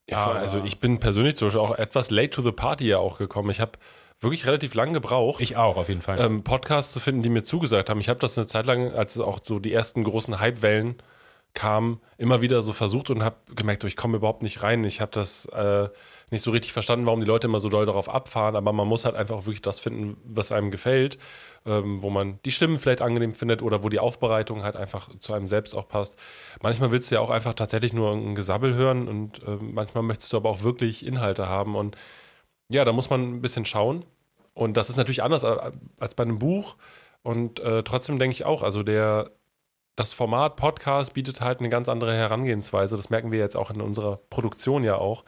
Ja, 0.08 0.32
also 0.32 0.62
ich 0.64 0.80
bin 0.80 0.98
persönlich 1.00 1.36
zum 1.36 1.48
Beispiel 1.48 1.60
auch 1.60 1.76
etwas 1.76 2.10
late 2.10 2.30
to 2.30 2.40
the 2.40 2.52
party 2.52 2.88
ja 2.88 2.98
auch 2.98 3.18
gekommen. 3.18 3.50
Ich 3.50 3.60
habe 3.60 3.72
wirklich 4.20 4.46
relativ 4.46 4.72
lang 4.72 4.94
gebraucht. 4.94 5.42
Ich 5.42 5.58
auch, 5.58 5.76
auf 5.76 5.90
jeden 5.90 6.00
Fall. 6.00 6.18
Ähm, 6.18 6.44
Podcasts 6.44 6.94
zu 6.94 7.00
finden, 7.00 7.20
die 7.20 7.28
mir 7.28 7.42
zugesagt 7.42 7.90
haben. 7.90 8.00
Ich 8.00 8.08
habe 8.08 8.18
das 8.18 8.38
eine 8.38 8.46
Zeit 8.46 8.64
lang, 8.64 8.92
als 8.92 9.20
auch 9.20 9.40
so 9.42 9.58
die 9.58 9.72
ersten 9.72 10.04
großen 10.04 10.40
Hypewellen 10.40 10.96
kamen, 11.58 12.00
immer 12.18 12.40
wieder 12.40 12.62
so 12.62 12.72
versucht 12.72 13.10
und 13.10 13.24
habe 13.24 13.34
gemerkt, 13.56 13.82
ich 13.82 13.96
komme 13.96 14.18
überhaupt 14.18 14.42
nicht 14.42 14.62
rein. 14.62 14.84
Ich 14.84 15.00
habe 15.00 15.10
das 15.10 15.46
äh, 15.46 15.88
nicht 16.30 16.42
so 16.42 16.52
richtig 16.52 16.72
verstanden, 16.72 17.04
warum 17.04 17.18
die 17.18 17.26
Leute 17.26 17.48
immer 17.48 17.58
so 17.58 17.68
doll 17.68 17.84
darauf 17.84 18.08
abfahren, 18.08 18.54
aber 18.54 18.72
man 18.72 18.86
muss 18.86 19.04
halt 19.04 19.16
einfach 19.16 19.44
wirklich 19.44 19.60
das 19.60 19.80
finden, 19.80 20.16
was 20.24 20.52
einem 20.52 20.70
gefällt, 20.70 21.18
ähm, 21.66 22.00
wo 22.00 22.10
man 22.10 22.38
die 22.44 22.52
Stimmen 22.52 22.78
vielleicht 22.78 23.02
angenehm 23.02 23.34
findet 23.34 23.60
oder 23.60 23.82
wo 23.82 23.88
die 23.88 23.98
Aufbereitung 23.98 24.62
halt 24.62 24.76
einfach 24.76 25.08
zu 25.18 25.34
einem 25.34 25.48
selbst 25.48 25.74
auch 25.74 25.88
passt. 25.88 26.14
Manchmal 26.62 26.92
willst 26.92 27.10
du 27.10 27.16
ja 27.16 27.20
auch 27.20 27.30
einfach 27.30 27.54
tatsächlich 27.54 27.92
nur 27.92 28.12
ein 28.12 28.36
Gesabbel 28.36 28.74
hören 28.74 29.08
und 29.08 29.42
äh, 29.42 29.58
manchmal 29.60 30.04
möchtest 30.04 30.32
du 30.32 30.36
aber 30.36 30.50
auch 30.50 30.62
wirklich 30.62 31.04
Inhalte 31.04 31.48
haben 31.48 31.74
und 31.74 31.96
ja, 32.68 32.84
da 32.84 32.92
muss 32.92 33.10
man 33.10 33.22
ein 33.22 33.40
bisschen 33.42 33.64
schauen. 33.64 34.04
Und 34.54 34.76
das 34.76 34.90
ist 34.90 34.96
natürlich 34.96 35.24
anders 35.24 35.44
als 35.44 36.14
bei 36.14 36.22
einem 36.22 36.38
Buch. 36.38 36.76
Und 37.22 37.60
äh, 37.60 37.82
trotzdem 37.82 38.18
denke 38.18 38.34
ich 38.34 38.44
auch, 38.44 38.62
also 38.62 38.82
der, 38.82 39.30
das 39.98 40.12
Format 40.12 40.54
Podcast 40.54 41.14
bietet 41.14 41.40
halt 41.40 41.58
eine 41.58 41.70
ganz 41.70 41.88
andere 41.88 42.14
Herangehensweise. 42.14 42.96
Das 42.96 43.10
merken 43.10 43.32
wir 43.32 43.40
jetzt 43.40 43.56
auch 43.56 43.70
in 43.70 43.80
unserer 43.80 44.18
Produktion 44.30 44.84
ja 44.84 44.94
auch. 44.94 45.24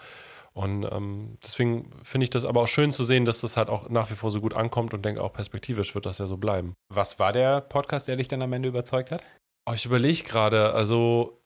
Und 0.53 0.85
ähm, 0.85 1.39
deswegen 1.43 1.91
finde 2.05 2.25
ich 2.25 2.31
das 2.31 2.45
aber 2.45 2.63
auch 2.63 2.69
schön 2.69 2.93
zu 2.93 3.05
sehen, 3.05 3.25
dass 3.25 3.41
das 3.41 3.57
halt 3.57 3.69
auch 3.69 3.89
nach 3.89 4.11
wie 4.11 4.15
vor 4.15 4.31
so 4.31 4.41
gut 4.41 4.55
ankommt 4.55 4.95
und 4.95 5.05
denke 5.05 5.25
auch 5.25 5.33
perspektivisch 5.33 5.97
wird 5.97 6.07
das 6.07 6.19
ja 6.19 6.27
so 6.27 6.37
bleiben. 6.37 6.75
Was 6.89 7.19
war 7.19 7.33
der 7.33 7.61
Podcast, 7.63 8.07
der 8.07 8.15
dich 8.15 8.29
dann 8.29 8.43
am 8.43 8.53
Ende 8.53 8.69
überzeugt 8.69 9.11
hat? 9.11 9.25
Oh, 9.67 9.73
ich 9.73 9.87
überlege 9.87 10.23
gerade, 10.23 10.73
also 10.73 11.43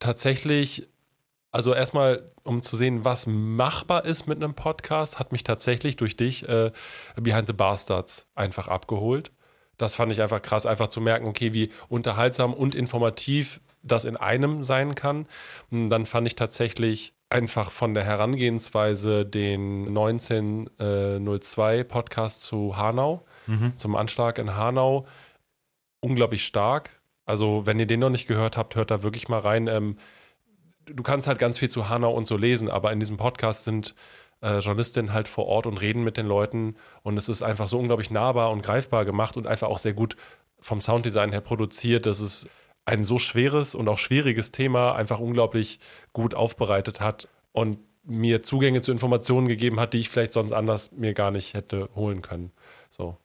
tatsächlich, 0.00 0.88
also 1.52 1.74
erstmal, 1.74 2.26
um 2.42 2.62
zu 2.62 2.76
sehen, 2.76 3.04
was 3.04 3.26
machbar 3.28 4.04
ist 4.04 4.26
mit 4.26 4.42
einem 4.42 4.54
Podcast, 4.54 5.20
hat 5.20 5.30
mich 5.30 5.44
tatsächlich 5.44 5.96
durch 5.96 6.16
dich 6.16 6.48
äh, 6.48 6.72
Behind 7.14 7.46
the 7.46 7.52
Bastards 7.52 8.26
einfach 8.34 8.66
abgeholt. 8.66 9.30
Das 9.76 9.94
fand 9.96 10.12
ich 10.12 10.22
einfach 10.22 10.42
krass, 10.42 10.66
einfach 10.66 10.88
zu 10.88 11.00
merken, 11.00 11.26
okay, 11.26 11.52
wie 11.52 11.70
unterhaltsam 11.88 12.54
und 12.54 12.74
informativ 12.74 13.60
das 13.82 14.04
in 14.04 14.16
einem 14.16 14.62
sein 14.62 14.94
kann. 14.94 15.26
Und 15.70 15.88
dann 15.88 16.06
fand 16.06 16.26
ich 16.26 16.36
tatsächlich 16.36 17.14
einfach 17.30 17.70
von 17.70 17.94
der 17.94 18.04
Herangehensweise 18.04 19.26
den 19.26 19.88
1902 19.88 21.78
äh, 21.78 21.84
Podcast 21.84 22.42
zu 22.42 22.76
Hanau, 22.76 23.24
mhm. 23.46 23.76
zum 23.76 23.96
Anschlag 23.96 24.38
in 24.38 24.56
Hanau, 24.56 25.06
unglaublich 26.00 26.44
stark. 26.44 26.90
Also, 27.26 27.66
wenn 27.66 27.78
ihr 27.78 27.86
den 27.86 28.00
noch 28.00 28.10
nicht 28.10 28.28
gehört 28.28 28.56
habt, 28.56 28.76
hört 28.76 28.90
da 28.90 29.02
wirklich 29.02 29.28
mal 29.28 29.40
rein. 29.40 29.66
Ähm, 29.66 29.96
du 30.86 31.02
kannst 31.02 31.26
halt 31.26 31.38
ganz 31.38 31.58
viel 31.58 31.70
zu 31.70 31.88
Hanau 31.88 32.12
und 32.12 32.26
so 32.26 32.36
lesen, 32.36 32.70
aber 32.70 32.92
in 32.92 33.00
diesem 33.00 33.16
Podcast 33.16 33.64
sind 33.64 33.94
äh, 34.44 34.58
Journalistinnen 34.58 35.12
halt 35.12 35.26
vor 35.26 35.46
Ort 35.46 35.66
und 35.66 35.80
reden 35.80 36.04
mit 36.04 36.16
den 36.16 36.26
Leuten 36.26 36.76
und 37.02 37.16
es 37.16 37.28
ist 37.28 37.42
einfach 37.42 37.66
so 37.66 37.78
unglaublich 37.78 38.10
nahbar 38.10 38.50
und 38.50 38.62
greifbar 38.62 39.04
gemacht 39.04 39.36
und 39.36 39.46
einfach 39.46 39.68
auch 39.68 39.78
sehr 39.78 39.94
gut 39.94 40.16
vom 40.60 40.80
Sounddesign 40.80 41.32
her 41.32 41.40
produziert, 41.40 42.06
dass 42.06 42.20
es 42.20 42.48
ein 42.84 43.04
so 43.04 43.18
schweres 43.18 43.74
und 43.74 43.88
auch 43.88 43.98
schwieriges 43.98 44.52
Thema 44.52 44.94
einfach 44.94 45.18
unglaublich 45.18 45.80
gut 46.12 46.34
aufbereitet 46.34 47.00
hat 47.00 47.28
und 47.52 47.78
mir 48.04 48.42
Zugänge 48.42 48.82
zu 48.82 48.92
Informationen 48.92 49.48
gegeben 49.48 49.80
hat, 49.80 49.94
die 49.94 49.98
ich 49.98 50.10
vielleicht 50.10 50.34
sonst 50.34 50.52
anders 50.52 50.92
mir 50.92 51.14
gar 51.14 51.30
nicht 51.30 51.54
hätte 51.54 51.88
holen 51.94 52.20
können. 52.20 52.52
So. 52.90 53.16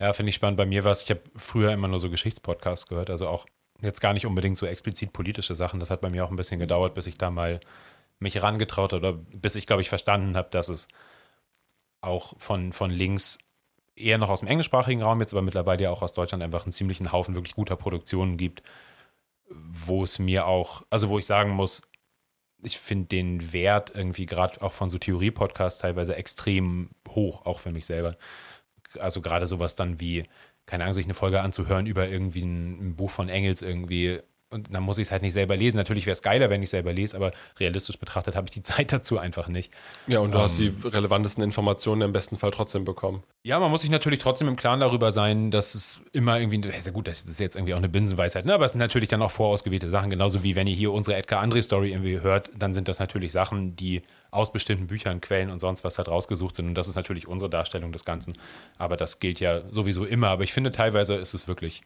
Ja, 0.00 0.12
finde 0.12 0.30
ich 0.30 0.36
spannend. 0.36 0.56
Bei 0.56 0.66
mir 0.66 0.84
war 0.84 0.92
es, 0.92 1.02
ich 1.02 1.10
habe 1.10 1.22
früher 1.34 1.72
immer 1.72 1.88
nur 1.88 1.98
so 1.98 2.10
Geschichtspodcasts 2.10 2.86
gehört, 2.86 3.10
also 3.10 3.26
auch 3.26 3.46
jetzt 3.82 4.00
gar 4.00 4.12
nicht 4.12 4.26
unbedingt 4.26 4.56
so 4.56 4.66
explizit 4.66 5.12
politische 5.12 5.56
Sachen. 5.56 5.80
Das 5.80 5.90
hat 5.90 6.00
bei 6.00 6.10
mir 6.10 6.24
auch 6.24 6.30
ein 6.30 6.36
bisschen 6.36 6.60
gedauert, 6.60 6.94
bis 6.94 7.08
ich 7.08 7.18
da 7.18 7.30
mal 7.30 7.58
mich 8.18 8.36
herangetraut 8.36 8.92
oder 8.92 9.12
bis 9.12 9.54
ich, 9.54 9.66
glaube 9.66 9.82
ich, 9.82 9.88
verstanden 9.88 10.36
habe, 10.36 10.48
dass 10.50 10.68
es 10.68 10.88
auch 12.00 12.34
von, 12.38 12.72
von 12.72 12.90
links 12.90 13.38
eher 13.96 14.18
noch 14.18 14.28
aus 14.28 14.40
dem 14.40 14.48
englischsprachigen 14.48 15.02
Raum, 15.02 15.20
jetzt 15.20 15.32
aber 15.32 15.42
mittlerweile 15.42 15.84
ja 15.84 15.90
auch 15.90 16.02
aus 16.02 16.12
Deutschland 16.12 16.42
einfach 16.42 16.64
einen 16.64 16.72
ziemlichen 16.72 17.12
Haufen 17.12 17.34
wirklich 17.34 17.54
guter 17.54 17.76
Produktionen 17.76 18.36
gibt, 18.36 18.62
wo 19.48 20.02
es 20.02 20.18
mir 20.18 20.46
auch, 20.46 20.82
also 20.90 21.08
wo 21.08 21.18
ich 21.18 21.26
sagen 21.26 21.50
muss, 21.50 21.82
ich 22.62 22.78
finde 22.78 23.06
den 23.08 23.52
Wert 23.52 23.92
irgendwie 23.94 24.26
gerade 24.26 24.62
auch 24.62 24.72
von 24.72 24.88
so 24.90 24.98
Theorie-Podcasts 24.98 25.80
teilweise 25.80 26.16
extrem 26.16 26.90
hoch, 27.08 27.44
auch 27.44 27.60
für 27.60 27.72
mich 27.72 27.86
selber. 27.86 28.16
Also 28.98 29.20
gerade 29.20 29.46
sowas 29.46 29.74
dann 29.74 30.00
wie, 30.00 30.24
keine 30.66 30.84
Ahnung, 30.84 30.94
sich 30.94 31.04
eine 31.04 31.14
Folge 31.14 31.42
anzuhören 31.42 31.86
über 31.86 32.08
irgendwie 32.08 32.42
ein, 32.42 32.88
ein 32.88 32.96
Buch 32.96 33.10
von 33.10 33.28
Engels 33.28 33.60
irgendwie 33.60 34.20
und 34.50 34.72
dann 34.72 34.82
muss 34.82 34.98
ich 34.98 35.08
es 35.08 35.12
halt 35.12 35.22
nicht 35.22 35.32
selber 35.32 35.56
lesen. 35.56 35.76
Natürlich 35.76 36.06
wäre 36.06 36.12
es 36.12 36.22
geiler, 36.22 36.48
wenn 36.48 36.62
ich 36.62 36.66
es 36.66 36.70
selber 36.70 36.92
lese, 36.92 37.16
aber 37.16 37.32
realistisch 37.58 37.98
betrachtet 37.98 38.36
habe 38.36 38.46
ich 38.46 38.52
die 38.52 38.62
Zeit 38.62 38.92
dazu 38.92 39.18
einfach 39.18 39.48
nicht. 39.48 39.72
Ja, 40.06 40.20
und 40.20 40.32
du 40.32 40.38
ähm, 40.38 40.44
hast 40.44 40.58
die 40.58 40.72
relevantesten 40.84 41.42
Informationen 41.42 42.02
im 42.02 42.12
besten 42.12 42.38
Fall 42.38 42.52
trotzdem 42.52 42.84
bekommen. 42.84 43.22
Ja, 43.42 43.58
man 43.58 43.70
muss 43.70 43.80
sich 43.82 43.90
natürlich 43.90 44.20
trotzdem 44.20 44.48
im 44.48 44.56
Klaren 44.56 44.80
darüber 44.80 45.12
sein, 45.12 45.50
dass 45.50 45.74
es 45.74 46.00
immer 46.12 46.38
irgendwie, 46.38 46.60
das 46.60 46.86
ist 46.86 46.92
gut, 46.92 47.08
das 47.08 47.22
ist 47.22 47.40
jetzt 47.40 47.56
irgendwie 47.56 47.74
auch 47.74 47.78
eine 47.78 47.88
Binsenweisheit, 47.88 48.46
ne? 48.46 48.54
aber 48.54 48.64
es 48.64 48.72
sind 48.72 48.78
natürlich 48.78 49.08
dann 49.08 49.22
auch 49.22 49.30
vorausgewählte 49.30 49.90
Sachen, 49.90 50.08
genauso 50.08 50.42
wie 50.42 50.54
wenn 50.54 50.66
ihr 50.66 50.76
hier 50.76 50.92
unsere 50.92 51.16
Edgar 51.16 51.42
André 51.42 51.62
Story 51.62 51.90
irgendwie 51.90 52.20
hört, 52.20 52.50
dann 52.56 52.72
sind 52.72 52.88
das 52.88 53.00
natürlich 53.00 53.32
Sachen, 53.32 53.76
die 53.76 54.02
aus 54.30 54.52
bestimmten 54.52 54.86
Büchern, 54.86 55.20
Quellen 55.20 55.50
und 55.50 55.60
sonst 55.60 55.84
was 55.84 55.98
halt 55.98 56.08
rausgesucht 56.08 56.54
sind 56.56 56.68
und 56.68 56.74
das 56.74 56.88
ist 56.88 56.96
natürlich 56.96 57.26
unsere 57.28 57.50
Darstellung 57.50 57.92
des 57.92 58.04
Ganzen, 58.04 58.34
aber 58.78 58.96
das 58.96 59.18
gilt 59.18 59.40
ja 59.40 59.62
sowieso 59.70 60.04
immer, 60.04 60.28
aber 60.28 60.44
ich 60.44 60.52
finde 60.52 60.72
teilweise 60.72 61.14
ist 61.14 61.34
es 61.34 61.48
wirklich, 61.48 61.82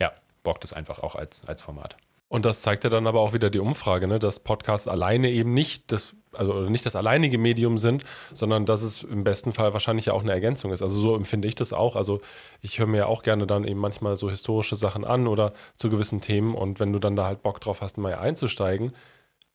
ja, 0.00 0.12
bockt 0.42 0.64
es 0.64 0.72
einfach 0.72 1.00
auch 1.00 1.14
als, 1.14 1.46
als 1.46 1.62
Format. 1.62 1.96
Und 2.30 2.44
das 2.44 2.62
zeigt 2.62 2.84
ja 2.84 2.90
dann 2.90 3.08
aber 3.08 3.18
auch 3.18 3.32
wieder 3.32 3.50
die 3.50 3.58
Umfrage, 3.58 4.06
ne, 4.06 4.20
dass 4.20 4.38
Podcasts 4.38 4.86
alleine 4.86 5.30
eben 5.30 5.52
nicht 5.52 5.90
das, 5.90 6.14
also 6.32 6.60
nicht 6.60 6.86
das 6.86 6.94
alleinige 6.94 7.38
Medium 7.38 7.76
sind, 7.76 8.04
sondern 8.32 8.66
dass 8.66 8.82
es 8.82 9.02
im 9.02 9.24
besten 9.24 9.52
Fall 9.52 9.72
wahrscheinlich 9.72 10.06
ja 10.06 10.12
auch 10.12 10.22
eine 10.22 10.30
Ergänzung 10.30 10.70
ist. 10.70 10.80
Also 10.80 11.00
so 11.00 11.16
empfinde 11.16 11.48
ich 11.48 11.56
das 11.56 11.72
auch. 11.72 11.96
Also 11.96 12.20
ich 12.60 12.78
höre 12.78 12.86
mir 12.86 12.98
ja 12.98 13.06
auch 13.06 13.24
gerne 13.24 13.48
dann 13.48 13.64
eben 13.64 13.80
manchmal 13.80 14.16
so 14.16 14.30
historische 14.30 14.76
Sachen 14.76 15.04
an 15.04 15.26
oder 15.26 15.54
zu 15.74 15.90
gewissen 15.90 16.20
Themen. 16.20 16.54
Und 16.54 16.78
wenn 16.78 16.92
du 16.92 17.00
dann 17.00 17.16
da 17.16 17.26
halt 17.26 17.42
Bock 17.42 17.60
drauf 17.60 17.82
hast, 17.82 17.98
mal 17.98 18.14
einzusteigen, 18.14 18.92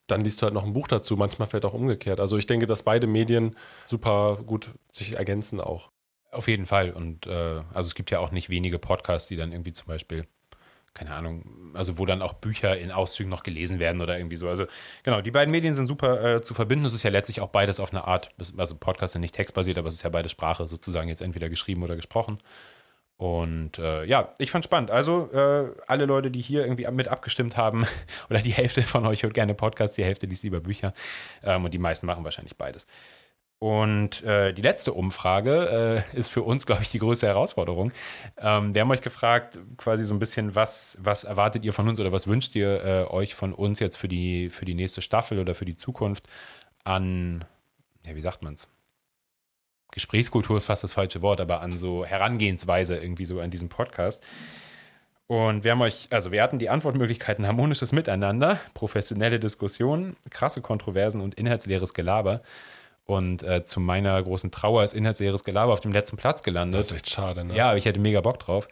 dann 0.06 0.20
liest 0.20 0.42
du 0.42 0.44
halt 0.44 0.54
noch 0.54 0.64
ein 0.64 0.74
Buch 0.74 0.86
dazu. 0.86 1.16
Manchmal 1.16 1.48
vielleicht 1.48 1.64
auch 1.64 1.72
umgekehrt. 1.72 2.20
Also 2.20 2.36
ich 2.36 2.44
denke, 2.44 2.66
dass 2.66 2.82
beide 2.82 3.06
Medien 3.06 3.56
super 3.86 4.38
gut 4.44 4.68
sich 4.92 5.14
ergänzen 5.14 5.62
auch. 5.62 5.88
Auf 6.30 6.46
jeden 6.46 6.66
Fall. 6.66 6.90
Und 6.90 7.26
äh, 7.26 7.62
also 7.72 7.88
es 7.88 7.94
gibt 7.94 8.10
ja 8.10 8.18
auch 8.18 8.32
nicht 8.32 8.50
wenige 8.50 8.78
Podcasts, 8.78 9.28
die 9.28 9.36
dann 9.36 9.52
irgendwie 9.52 9.72
zum 9.72 9.86
Beispiel 9.86 10.26
keine 10.96 11.12
Ahnung, 11.12 11.44
also 11.74 11.98
wo 11.98 12.06
dann 12.06 12.22
auch 12.22 12.32
Bücher 12.32 12.76
in 12.76 12.90
Auszügen 12.90 13.30
noch 13.30 13.42
gelesen 13.42 13.78
werden 13.78 14.00
oder 14.00 14.16
irgendwie 14.16 14.36
so. 14.36 14.48
Also 14.48 14.66
genau, 15.04 15.20
die 15.20 15.30
beiden 15.30 15.52
Medien 15.52 15.74
sind 15.74 15.86
super 15.86 16.36
äh, 16.36 16.42
zu 16.42 16.54
verbinden. 16.54 16.86
Es 16.86 16.94
ist 16.94 17.02
ja 17.02 17.10
letztlich 17.10 17.40
auch 17.40 17.50
beides 17.50 17.78
auf 17.78 17.92
eine 17.92 18.04
Art, 18.04 18.30
also 18.56 18.74
Podcast 18.74 19.12
sind 19.12 19.20
nicht 19.20 19.34
textbasiert, 19.34 19.78
aber 19.78 19.88
es 19.88 19.96
ist 19.96 20.02
ja 20.02 20.10
beide 20.10 20.28
Sprache 20.28 20.66
sozusagen 20.66 21.08
jetzt 21.08 21.22
entweder 21.22 21.48
geschrieben 21.48 21.82
oder 21.82 21.96
gesprochen. 21.96 22.38
Und 23.18 23.78
äh, 23.78 24.04
ja, 24.04 24.34
ich 24.38 24.50
fand 24.50 24.64
spannend. 24.64 24.90
Also 24.90 25.30
äh, 25.32 25.70
alle 25.86 26.04
Leute, 26.04 26.30
die 26.30 26.42
hier 26.42 26.62
irgendwie 26.62 26.86
mit 26.90 27.08
abgestimmt 27.08 27.56
haben, 27.56 27.86
oder 28.30 28.40
die 28.40 28.52
Hälfte 28.52 28.82
von 28.82 29.06
euch 29.06 29.22
hört 29.22 29.34
gerne 29.34 29.54
Podcasts, 29.54 29.96
die 29.96 30.04
Hälfte 30.04 30.26
liest 30.26 30.42
lieber 30.42 30.60
Bücher. 30.60 30.92
Ähm, 31.42 31.64
und 31.64 31.72
die 31.72 31.78
meisten 31.78 32.06
machen 32.06 32.24
wahrscheinlich 32.24 32.56
beides. 32.56 32.86
Und 33.58 34.22
äh, 34.22 34.52
die 34.52 34.60
letzte 34.60 34.92
Umfrage 34.92 36.04
äh, 36.12 36.18
ist 36.18 36.28
für 36.28 36.42
uns, 36.42 36.66
glaube 36.66 36.82
ich, 36.82 36.90
die 36.90 36.98
größte 36.98 37.26
Herausforderung. 37.26 37.90
Ähm, 38.36 38.74
wir 38.74 38.82
haben 38.82 38.90
euch 38.90 39.00
gefragt, 39.00 39.58
quasi 39.78 40.04
so 40.04 40.14
ein 40.14 40.18
bisschen, 40.18 40.54
was, 40.54 40.98
was 41.00 41.24
erwartet 41.24 41.64
ihr 41.64 41.72
von 41.72 41.88
uns 41.88 41.98
oder 41.98 42.12
was 42.12 42.26
wünscht 42.26 42.54
ihr 42.54 42.84
äh, 42.84 43.04
euch 43.04 43.34
von 43.34 43.54
uns 43.54 43.80
jetzt 43.80 43.96
für 43.96 44.08
die, 44.08 44.50
für 44.50 44.66
die 44.66 44.74
nächste 44.74 45.00
Staffel 45.00 45.38
oder 45.38 45.54
für 45.54 45.64
die 45.64 45.76
Zukunft 45.76 46.24
an, 46.84 47.44
ja, 48.06 48.14
wie 48.14 48.20
sagt 48.20 48.42
man 48.42 48.54
es? 48.54 48.68
Gesprächskultur 49.90 50.58
ist 50.58 50.66
fast 50.66 50.84
das 50.84 50.92
falsche 50.92 51.22
Wort, 51.22 51.40
aber 51.40 51.62
an 51.62 51.78
so 51.78 52.04
Herangehensweise 52.04 52.98
irgendwie 52.98 53.24
so 53.24 53.40
an 53.40 53.50
diesem 53.50 53.70
Podcast. 53.70 54.22
Und 55.26 55.64
wir 55.64 55.72
haben 55.72 55.80
euch, 55.80 56.08
also 56.10 56.30
wir 56.30 56.42
hatten 56.42 56.58
die 56.58 56.68
Antwortmöglichkeiten 56.68 57.46
harmonisches 57.46 57.92
Miteinander, 57.92 58.60
professionelle 58.74 59.40
Diskussionen, 59.40 60.16
krasse 60.30 60.60
Kontroversen 60.60 61.22
und 61.22 61.34
inhaltsleeres 61.34 61.94
Gelaber. 61.94 62.42
Und 63.06 63.44
äh, 63.44 63.64
zu 63.64 63.78
meiner 63.78 64.20
großen 64.20 64.50
Trauer 64.50 64.82
ist 64.82 64.92
inhaltsleeres 64.92 65.44
Gelaber 65.44 65.72
auf 65.72 65.80
dem 65.80 65.92
letzten 65.92 66.16
Platz 66.16 66.42
gelandet. 66.42 66.80
Das 66.80 66.88
ist 66.88 66.92
echt 66.92 67.10
schade, 67.10 67.44
ne? 67.44 67.54
Ja, 67.54 67.76
ich 67.76 67.84
hätte 67.84 68.00
mega 68.00 68.20
Bock 68.20 68.40
drauf. 68.40 68.68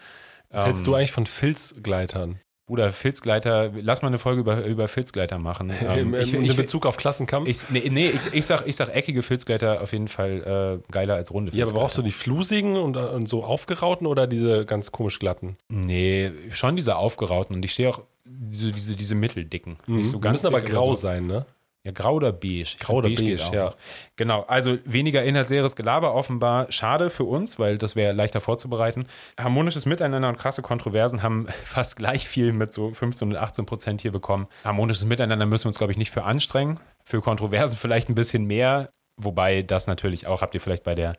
Was 0.51 0.63
ähm, 0.63 0.67
hältst 0.67 0.87
du 0.87 0.95
eigentlich 0.95 1.13
von 1.13 1.27
Filzgleitern? 1.27 2.41
Bruder, 2.67 2.93
Filzgleiter, 2.93 3.73
lass 3.83 4.01
mal 4.01 4.09
eine 4.09 4.19
Folge 4.19 4.41
über, 4.41 4.65
über 4.65 4.89
Filzgleiter 4.89 5.39
machen. 5.39 5.71
Ähm, 5.85 6.15
ich, 6.15 6.33
in 6.33 6.57
Bezug 6.57 6.87
auf 6.87 6.97
Klassenkampf? 6.97 7.47
Ich, 7.47 7.69
nee, 7.69 7.89
nee 7.91 8.09
ich, 8.09 8.33
ich, 8.33 8.47
sag, 8.47 8.67
ich 8.67 8.75
sag 8.75 8.89
eckige 8.89 9.23
Filzgleiter 9.23 9.83
auf 9.83 9.93
jeden 9.93 10.09
Fall 10.09 10.81
äh, 10.81 10.93
geiler 10.93 11.15
als 11.15 11.31
runde 11.31 11.51
Filzgleiter. 11.51 11.69
Ja, 11.69 11.73
aber 11.75 11.81
brauchst 11.85 11.99
du 11.99 12.03
die 12.03 12.11
flusigen 12.11 12.77
und, 12.77 12.97
und 12.97 13.29
so 13.29 13.45
aufgerauten 13.45 14.07
oder 14.07 14.27
diese 14.27 14.65
ganz 14.65 14.93
komisch 14.93 15.19
glatten? 15.19 15.57
Nee, 15.69 16.33
schon 16.53 16.75
diese 16.75 16.97
aufgerauten 16.97 17.55
und 17.55 17.65
ich 17.65 17.73
stehe 17.73 17.91
auch 17.91 18.01
diese, 18.25 18.73
diese, 18.73 18.97
diese 18.97 19.15
mitteldicken. 19.15 19.77
Mhm. 19.87 19.97
Nicht 19.97 20.11
so 20.11 20.19
ganz 20.19 20.41
die 20.41 20.47
müssen 20.47 20.57
aber 20.57 20.65
grau 20.65 20.95
so. 20.95 21.03
sein, 21.03 21.27
ne? 21.27 21.45
Ja, 21.85 21.93
grau 21.93 22.15
oder 22.15 22.33
beige? 22.33 22.77
Grau 22.81 22.95
oder 22.95 23.09
beige, 23.09 23.37
beige, 23.37 23.55
ja. 23.55 23.65
noch. 23.67 23.77
Genau, 24.17 24.43
also 24.49 24.79
weniger 24.87 25.23
inhaltsleeres 25.23 25.77
Gelaber 25.77 26.15
offenbar. 26.15 26.73
Schade 26.73 27.11
für 27.11 27.25
uns, 27.25 27.59
weil 27.59 27.77
das 27.77 27.95
wäre 27.95 28.15
leichter 28.15 28.41
vorzubereiten. 28.41 29.07
Harmonisches 29.39 29.85
Miteinander 29.85 30.31
und 30.31 30.39
krasse 30.39 30.63
Kontroversen 30.63 31.23
haben 31.23 31.47
fast 31.65 31.97
gleich 31.97 32.27
viel 32.27 32.55
mit 32.55 32.73
so 32.73 32.91
15 32.91 33.29
und 33.29 33.37
18 33.37 33.67
Prozent 33.67 34.01
hier 34.01 34.13
bekommen. 34.13 34.47
Harmonisches 34.65 35.05
Miteinander 35.05 35.45
müssen 35.45 35.65
wir 35.65 35.69
uns, 35.69 35.79
glaube 35.79 35.93
ich, 35.93 35.99
nicht 35.99 36.11
für 36.11 36.25
anstrengen. 36.25 36.81
Für 37.05 37.21
Kontroversen 37.21 37.77
vielleicht 37.77 38.09
ein 38.09 38.15
bisschen 38.15 38.47
mehr. 38.47 38.89
Wobei 39.19 39.63
das 39.63 39.87
natürlich 39.87 40.27
auch, 40.27 40.41
habt 40.41 40.55
ihr 40.55 40.63
vielleicht 40.63 40.85
bei 40.85 40.95
der 40.95 41.15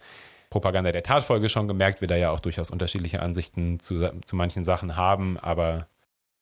Propaganda 0.49 0.91
der 0.91 1.03
Tatfolge 1.03 1.49
schon 1.49 1.67
gemerkt, 1.67 2.01
wir 2.01 2.07
da 2.07 2.15
ja 2.15 2.31
auch 2.31 2.39
durchaus 2.39 2.71
unterschiedliche 2.71 3.21
Ansichten 3.21 3.79
zu, 3.79 4.09
zu 4.25 4.35
manchen 4.35 4.63
Sachen 4.63 4.95
haben, 4.95 5.37
aber 5.37 5.87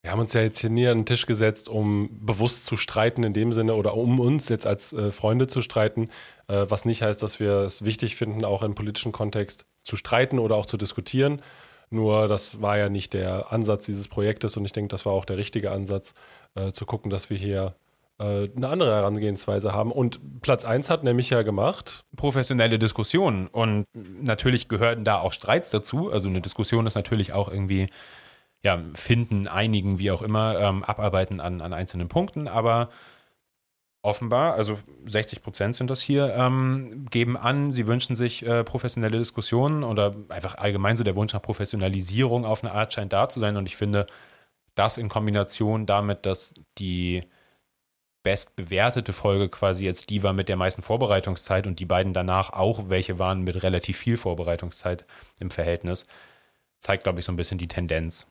Wir 0.03 0.11
haben 0.11 0.19
uns 0.19 0.33
ja 0.33 0.41
jetzt 0.41 0.59
hier 0.59 0.69
nie 0.69 0.85
an 0.85 0.99
den 0.99 1.05
Tisch 1.05 1.25
gesetzt, 1.25 1.69
um 1.69 2.09
bewusst 2.11 2.65
zu 2.65 2.75
streiten 2.75 3.23
in 3.23 3.31
dem 3.31 3.53
Sinne 3.53 3.75
oder 3.75 3.95
um 3.95 4.19
uns 4.19 4.49
jetzt 4.49 4.67
als 4.67 4.91
äh, 4.91 5.11
Freunde 5.11 5.47
zu 5.47 5.61
streiten, 5.61 6.09
äh, 6.49 6.65
was 6.67 6.83
nicht 6.83 7.01
heißt, 7.01 7.23
dass 7.23 7.39
wir 7.39 7.59
es 7.59 7.85
wichtig 7.85 8.17
finden, 8.17 8.43
auch 8.43 8.63
im 8.63 8.75
politischen 8.75 9.13
Kontext 9.13 9.65
zu 9.81 9.95
streiten 9.95 10.39
oder 10.39 10.57
auch 10.57 10.65
zu 10.65 10.75
diskutieren. 10.75 11.41
Nur 11.89 12.27
das 12.27 12.61
war 12.61 12.77
ja 12.77 12.89
nicht 12.89 13.13
der 13.13 13.53
Ansatz 13.53 13.85
dieses 13.85 14.09
Projektes 14.09 14.57
und 14.57 14.65
ich 14.65 14.73
denke, 14.73 14.89
das 14.89 15.05
war 15.05 15.13
auch 15.13 15.23
der 15.23 15.37
richtige 15.37 15.71
Ansatz, 15.71 16.13
äh, 16.55 16.73
zu 16.73 16.85
gucken, 16.85 17.09
dass 17.09 17.29
wir 17.29 17.37
hier 17.37 17.73
äh, 18.19 18.49
eine 18.57 18.67
andere 18.67 18.93
Herangehensweise 18.93 19.73
haben. 19.73 19.91
Und 19.91 20.41
Platz 20.41 20.65
1 20.65 20.89
hat 20.89 21.05
nämlich 21.05 21.29
ja 21.29 21.43
gemacht. 21.43 22.03
professionelle 22.17 22.77
Diskussionen. 22.77 23.47
Und 23.47 23.85
natürlich 23.93 24.67
gehören 24.67 25.05
da 25.05 25.19
auch 25.19 25.31
Streits 25.31 25.69
dazu. 25.69 26.11
Also 26.11 26.27
eine 26.27 26.41
Diskussion 26.41 26.87
ist 26.87 26.95
natürlich 26.95 27.31
auch 27.31 27.47
irgendwie, 27.49 27.87
ja, 28.65 28.79
finden, 28.95 29.47
einigen, 29.47 29.99
wie 29.99 30.11
auch 30.11 30.21
immer, 30.21 30.59
ähm, 30.59 30.83
abarbeiten 30.83 31.39
an, 31.39 31.61
an 31.61 31.73
einzelnen 31.73 32.07
Punkten. 32.07 32.47
Aber 32.47 32.89
offenbar, 34.01 34.55
also 34.55 34.77
60 35.05 35.41
Prozent 35.41 35.75
sind 35.75 35.89
das 35.89 36.01
hier, 36.01 36.33
ähm, 36.35 37.07
geben 37.09 37.37
an, 37.37 37.73
sie 37.73 37.87
wünschen 37.87 38.15
sich 38.15 38.45
äh, 38.45 38.63
professionelle 38.63 39.17
Diskussionen 39.17 39.83
oder 39.83 40.13
einfach 40.29 40.55
allgemein 40.55 40.97
so 40.97 41.03
der 41.03 41.15
Wunsch 41.15 41.33
nach 41.33 41.41
Professionalisierung 41.41 42.45
auf 42.45 42.63
eine 42.63 42.73
Art 42.73 42.93
scheint 42.93 43.13
da 43.13 43.29
zu 43.29 43.39
sein. 43.39 43.57
Und 43.57 43.65
ich 43.65 43.77
finde, 43.77 44.07
das 44.75 44.97
in 44.97 45.09
Kombination 45.09 45.85
damit, 45.85 46.25
dass 46.25 46.53
die 46.77 47.23
bestbewertete 48.23 49.13
Folge 49.13 49.49
quasi 49.49 49.85
jetzt 49.85 50.09
die 50.09 50.23
war 50.23 50.33
mit 50.33 50.49
der 50.49 50.55
meisten 50.55 50.81
Vorbereitungszeit 50.81 51.67
und 51.67 51.79
die 51.79 51.85
beiden 51.85 52.13
danach 52.13 52.51
auch 52.53 52.89
welche 52.89 53.19
waren 53.19 53.41
mit 53.41 53.61
relativ 53.63 53.97
viel 53.97 54.17
Vorbereitungszeit 54.17 55.05
im 55.39 55.51
Verhältnis, 55.51 56.05
zeigt, 56.79 57.03
glaube 57.03 57.19
ich, 57.19 57.25
so 57.25 57.33
ein 57.33 57.35
bisschen 57.35 57.57
die 57.57 57.67
Tendenz, 57.67 58.27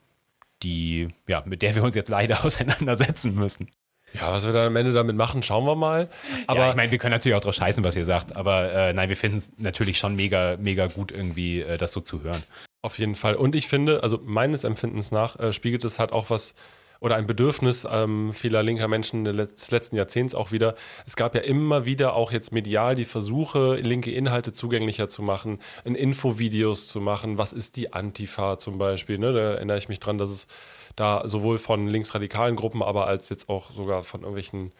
die, 0.62 1.08
ja, 1.26 1.42
mit 1.44 1.62
der 1.62 1.74
wir 1.74 1.82
uns 1.82 1.94
jetzt 1.94 2.08
leider 2.08 2.44
auseinandersetzen 2.44 3.34
müssen. 3.34 3.68
Ja, 4.14 4.30
was 4.30 4.44
wir 4.44 4.52
dann 4.52 4.66
am 4.66 4.76
Ende 4.76 4.92
damit 4.92 5.16
machen, 5.16 5.42
schauen 5.42 5.64
wir 5.64 5.74
mal. 5.74 6.08
Aber 6.46 6.60
ja, 6.60 6.70
ich 6.70 6.76
meine, 6.76 6.92
wir 6.92 6.98
können 6.98 7.12
natürlich 7.12 7.34
auch 7.34 7.40
drauf 7.40 7.54
scheißen, 7.54 7.82
was 7.82 7.96
ihr 7.96 8.04
sagt, 8.04 8.36
aber 8.36 8.72
äh, 8.72 8.92
nein, 8.92 9.08
wir 9.08 9.16
finden 9.16 9.38
es 9.38 9.52
natürlich 9.56 9.96
schon 9.96 10.16
mega, 10.16 10.56
mega 10.58 10.86
gut, 10.86 11.12
irgendwie 11.12 11.60
äh, 11.60 11.78
das 11.78 11.92
so 11.92 12.00
zu 12.00 12.22
hören. 12.22 12.42
Auf 12.82 12.98
jeden 12.98 13.14
Fall. 13.14 13.36
Und 13.36 13.54
ich 13.54 13.68
finde, 13.68 14.02
also 14.02 14.20
meines 14.22 14.64
Empfindens 14.64 15.12
nach, 15.12 15.38
äh, 15.38 15.52
spiegelt 15.52 15.84
es 15.84 15.98
halt 15.98 16.12
auch 16.12 16.28
was 16.28 16.54
oder 17.02 17.16
ein 17.16 17.26
Bedürfnis 17.26 17.84
ähm, 17.90 18.32
vieler 18.32 18.62
linker 18.62 18.86
Menschen 18.86 19.24
des 19.24 19.70
letzten 19.72 19.96
Jahrzehnts 19.96 20.36
auch 20.36 20.52
wieder. 20.52 20.76
Es 21.04 21.16
gab 21.16 21.34
ja 21.34 21.40
immer 21.40 21.84
wieder 21.84 22.14
auch 22.14 22.30
jetzt 22.30 22.52
medial 22.52 22.94
die 22.94 23.04
Versuche, 23.04 23.74
linke 23.74 24.12
Inhalte 24.12 24.52
zugänglicher 24.52 25.08
zu 25.08 25.20
machen, 25.20 25.58
in 25.84 25.96
Infovideos 25.96 26.86
zu 26.86 27.00
machen. 27.00 27.38
Was 27.38 27.52
ist 27.52 27.74
die 27.74 27.92
Antifa 27.92 28.56
zum 28.56 28.78
Beispiel? 28.78 29.18
Ne? 29.18 29.32
Da 29.32 29.40
erinnere 29.40 29.78
ich 29.78 29.88
mich 29.88 29.98
dran, 29.98 30.16
dass 30.16 30.30
es 30.30 30.46
da 30.94 31.24
sowohl 31.26 31.58
von 31.58 31.88
linksradikalen 31.88 32.54
Gruppen, 32.54 32.84
aber 32.84 33.08
als 33.08 33.28
jetzt 33.30 33.48
auch 33.48 33.72
sogar 33.72 34.04
von 34.04 34.20
irgendwelchen 34.20 34.70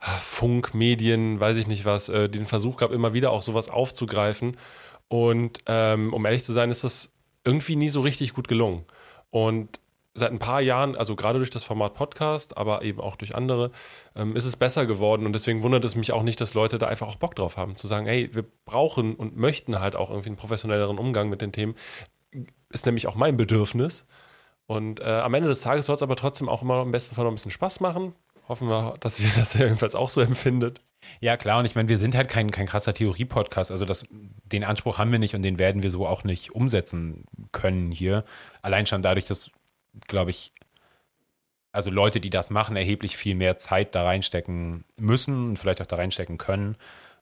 ah, 0.00 0.18
Funkmedien, 0.20 1.40
weiß 1.40 1.56
ich 1.56 1.66
nicht 1.66 1.86
was, 1.86 2.10
äh, 2.10 2.28
den 2.28 2.44
Versuch 2.44 2.76
gab, 2.76 2.92
immer 2.92 3.14
wieder 3.14 3.30
auch 3.30 3.40
sowas 3.40 3.70
aufzugreifen. 3.70 4.58
Und 5.08 5.60
ähm, 5.64 6.12
um 6.12 6.26
ehrlich 6.26 6.44
zu 6.44 6.52
sein, 6.52 6.70
ist 6.70 6.84
das 6.84 7.10
irgendwie 7.42 7.76
nie 7.76 7.88
so 7.88 8.02
richtig 8.02 8.34
gut 8.34 8.48
gelungen. 8.48 8.84
Und 9.30 9.79
seit 10.14 10.32
ein 10.32 10.38
paar 10.38 10.60
Jahren, 10.60 10.96
also 10.96 11.14
gerade 11.16 11.38
durch 11.38 11.50
das 11.50 11.62
Format 11.62 11.94
Podcast, 11.94 12.56
aber 12.56 12.82
eben 12.82 13.00
auch 13.00 13.16
durch 13.16 13.34
andere, 13.34 13.70
ähm, 14.16 14.34
ist 14.36 14.44
es 14.44 14.56
besser 14.56 14.86
geworden. 14.86 15.26
Und 15.26 15.32
deswegen 15.32 15.62
wundert 15.62 15.84
es 15.84 15.94
mich 15.94 16.12
auch 16.12 16.22
nicht, 16.22 16.40
dass 16.40 16.54
Leute 16.54 16.78
da 16.78 16.88
einfach 16.88 17.08
auch 17.08 17.16
Bock 17.16 17.34
drauf 17.34 17.56
haben, 17.56 17.76
zu 17.76 17.86
sagen, 17.86 18.06
hey, 18.06 18.30
wir 18.32 18.44
brauchen 18.64 19.14
und 19.14 19.36
möchten 19.36 19.80
halt 19.80 19.96
auch 19.96 20.10
irgendwie 20.10 20.30
einen 20.30 20.36
professionelleren 20.36 20.98
Umgang 20.98 21.28
mit 21.28 21.40
den 21.40 21.52
Themen. 21.52 21.74
Ist 22.70 22.86
nämlich 22.86 23.06
auch 23.06 23.14
mein 23.14 23.36
Bedürfnis. 23.36 24.06
Und 24.66 25.00
äh, 25.00 25.04
am 25.04 25.34
Ende 25.34 25.48
des 25.48 25.62
Tages 25.62 25.86
soll 25.86 25.96
es 25.96 26.02
aber 26.02 26.16
trotzdem 26.16 26.48
auch 26.48 26.62
immer 26.62 26.82
im 26.82 26.92
besten 26.92 27.14
Fall 27.14 27.24
noch 27.24 27.32
ein 27.32 27.34
bisschen 27.34 27.50
Spaß 27.50 27.80
machen. 27.80 28.14
Hoffen 28.48 28.68
wir, 28.68 28.94
dass 29.00 29.20
ihr 29.20 29.30
das 29.36 29.54
jedenfalls 29.54 29.94
auch 29.94 30.08
so 30.08 30.20
empfindet. 30.20 30.80
Ja, 31.20 31.36
klar, 31.36 31.60
und 31.60 31.64
ich 31.64 31.74
meine, 31.74 31.88
wir 31.88 31.98
sind 31.98 32.14
halt 32.14 32.28
kein, 32.28 32.50
kein 32.50 32.66
krasser 32.66 32.94
Theorie-Podcast. 32.94 33.70
Also 33.70 33.84
das, 33.84 34.04
den 34.10 34.64
Anspruch 34.64 34.98
haben 34.98 35.12
wir 35.12 35.18
nicht 35.18 35.34
und 35.34 35.42
den 35.42 35.58
werden 35.58 35.82
wir 35.82 35.90
so 35.90 36.06
auch 36.06 36.24
nicht 36.24 36.54
umsetzen 36.54 37.24
können 37.52 37.90
hier. 37.90 38.24
Allein 38.62 38.86
schon 38.86 39.02
dadurch, 39.02 39.26
dass, 39.26 39.50
glaube 40.06 40.30
ich, 40.30 40.52
also 41.72 41.90
Leute, 41.90 42.20
die 42.20 42.30
das 42.30 42.50
machen, 42.50 42.76
erheblich 42.76 43.16
viel 43.16 43.34
mehr 43.34 43.58
Zeit 43.58 43.94
da 43.94 44.02
reinstecken 44.02 44.84
müssen 44.96 45.50
und 45.50 45.58
vielleicht 45.58 45.80
auch 45.80 45.86
da 45.86 45.96
reinstecken 45.96 46.38
können. 46.38 46.76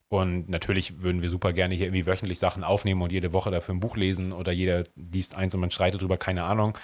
Und 0.09 0.49
natürlich 0.49 1.03
würden 1.03 1.21
wir 1.21 1.29
super 1.29 1.53
gerne 1.53 1.75
hier 1.75 1.87
irgendwie 1.87 2.07
wöchentlich 2.07 2.39
Sachen 2.39 2.65
aufnehmen 2.65 3.03
und 3.03 3.13
jede 3.13 3.35
Woche 3.35 3.51
dafür 3.51 3.75
ein 3.75 3.81
Buch 3.81 3.97
lesen 3.97 4.33
oder 4.33 4.53
jeder 4.53 4.85
liest 4.97 5.35
eins 5.35 5.55
und 5.55 5.61
man 5.61 5.71
streitet 5.71 6.01
drüber, 6.01 6.17
keine 6.17 6.45
Ahnung. 6.45 6.79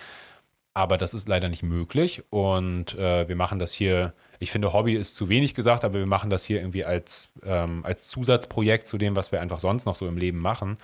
Aber 0.74 0.98
das 0.98 1.14
ist 1.14 1.28
leider 1.28 1.48
nicht 1.48 1.62
möglich 1.62 2.22
und 2.30 2.94
äh, 2.94 3.28
wir 3.28 3.36
machen 3.36 3.60
das 3.60 3.72
hier, 3.72 4.10
ich 4.40 4.50
finde 4.50 4.72
Hobby 4.72 4.94
ist 4.94 5.14
zu 5.14 5.28
wenig 5.28 5.54
gesagt, 5.54 5.84
aber 5.84 6.00
wir 6.00 6.06
machen 6.06 6.30
das 6.30 6.44
hier 6.44 6.58
irgendwie 6.58 6.84
als, 6.84 7.30
ähm, 7.44 7.84
als 7.84 8.08
Zusatzprojekt 8.08 8.86
zu 8.88 8.98
dem, 8.98 9.16
was 9.16 9.30
wir 9.32 9.40
einfach 9.40 9.60
sonst 9.60 9.86
noch 9.86 9.96
so 9.96 10.08
im 10.08 10.18
Leben 10.18 10.40
machen. 10.40 10.76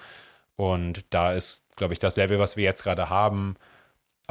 Und 0.56 1.04
da 1.10 1.32
ist, 1.32 1.64
glaube 1.76 1.92
ich, 1.92 1.98
das 1.98 2.16
Level, 2.16 2.38
was 2.38 2.56
wir 2.56 2.64
jetzt 2.64 2.84
gerade 2.84 3.10
haben, 3.10 3.56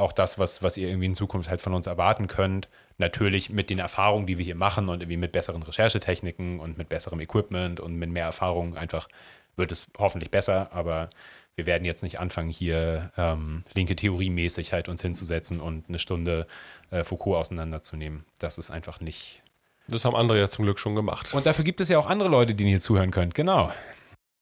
auch 0.00 0.12
das, 0.12 0.38
was, 0.38 0.62
was 0.62 0.76
ihr 0.76 0.88
irgendwie 0.88 1.06
in 1.06 1.14
Zukunft 1.14 1.48
halt 1.50 1.60
von 1.60 1.74
uns 1.74 1.86
erwarten 1.86 2.26
könnt. 2.26 2.68
Natürlich 2.98 3.50
mit 3.50 3.70
den 3.70 3.78
Erfahrungen, 3.78 4.26
die 4.26 4.38
wir 4.38 4.44
hier 4.44 4.54
machen 4.54 4.88
und 4.88 5.02
irgendwie 5.02 5.16
mit 5.16 5.32
besseren 5.32 5.62
Recherchetechniken 5.62 6.60
und 6.60 6.76
mit 6.76 6.88
besserem 6.88 7.20
Equipment 7.20 7.80
und 7.80 7.96
mit 7.96 8.10
mehr 8.10 8.24
Erfahrung 8.24 8.76
einfach 8.76 9.08
wird 9.56 9.72
es 9.72 9.86
hoffentlich 9.98 10.30
besser, 10.30 10.70
aber 10.72 11.10
wir 11.56 11.66
werden 11.66 11.84
jetzt 11.84 12.02
nicht 12.02 12.18
anfangen, 12.18 12.48
hier 12.48 13.10
ähm, 13.16 13.64
linke 13.74 13.96
Theorie-mäßig 13.96 14.72
halt 14.72 14.88
uns 14.88 15.02
hinzusetzen 15.02 15.60
und 15.60 15.88
eine 15.88 15.98
Stunde 15.98 16.46
äh, 16.90 17.04
Foucault 17.04 17.36
auseinanderzunehmen. 17.36 18.24
Das 18.38 18.56
ist 18.58 18.70
einfach 18.70 19.00
nicht. 19.00 19.42
Das 19.88 20.04
haben 20.04 20.16
andere 20.16 20.38
ja 20.38 20.48
zum 20.48 20.64
Glück 20.64 20.78
schon 20.78 20.94
gemacht. 20.94 21.34
Und 21.34 21.46
dafür 21.46 21.64
gibt 21.64 21.80
es 21.80 21.88
ja 21.88 21.98
auch 21.98 22.06
andere 22.06 22.28
Leute, 22.28 22.54
die 22.54 22.64
hier 22.64 22.80
zuhören 22.80 23.10
können. 23.10 23.32
Genau. 23.32 23.72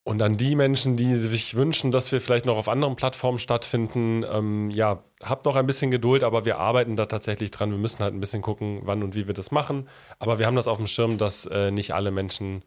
Und 0.05 0.23
an 0.23 0.39
die 0.39 0.57
Menschen, 0.57 0.97
die 0.97 1.17
sich 1.17 1.55
wünschen, 1.55 1.91
dass 1.91 2.13
wir 2.13 2.21
vielleicht 2.21 2.47
noch 2.47 2.57
auf 2.57 2.69
anderen 2.69 2.97
Plattformen 2.97 3.39
stattfinden, 3.39 4.25
ähm, 4.31 4.71
ja, 4.71 5.03
habt 5.23 5.45
noch 5.45 5.55
ein 5.55 5.67
bisschen 5.67 5.91
Geduld, 5.91 6.25
aber 6.25 6.47
wir 6.47 6.59
arbeiten 6.59 6.97
da 6.97 7.05
tatsächlich 7.05 7.51
dran. 7.51 7.71
Wir 7.71 7.79
müssen 7.79 8.03
halt 8.03 8.15
ein 8.15 8.21
bisschen 8.21 8.41
gucken, 8.41 8.81
wann 8.85 9.03
und 9.03 9.15
wie 9.15 9.27
wir 9.27 9.35
das 9.35 9.51
machen. 9.51 9.87
Aber 10.19 10.39
wir 10.39 10.47
haben 10.47 10.57
das 10.57 10.67
auf 10.67 10.79
dem 10.79 10.87
Schirm, 10.87 11.19
dass 11.19 11.45
äh, 11.47 11.71
nicht 11.71 11.93
alle 11.93 12.11
Menschen 12.11 12.65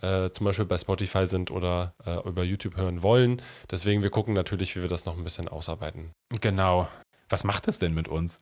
äh, 0.00 0.30
zum 0.30 0.44
Beispiel 0.44 0.66
bei 0.66 0.78
Spotify 0.78 1.26
sind 1.26 1.50
oder 1.50 1.94
äh, 2.04 2.28
über 2.28 2.44
YouTube 2.44 2.76
hören 2.76 3.02
wollen. 3.02 3.42
Deswegen, 3.70 4.02
wir 4.02 4.10
gucken 4.10 4.34
natürlich, 4.34 4.76
wie 4.76 4.82
wir 4.82 4.88
das 4.88 5.04
noch 5.04 5.16
ein 5.16 5.24
bisschen 5.24 5.48
ausarbeiten. 5.48 6.12
Genau. 6.40 6.88
Was 7.28 7.44
macht 7.44 7.66
das 7.66 7.78
denn 7.78 7.94
mit 7.94 8.06
uns? 8.06 8.38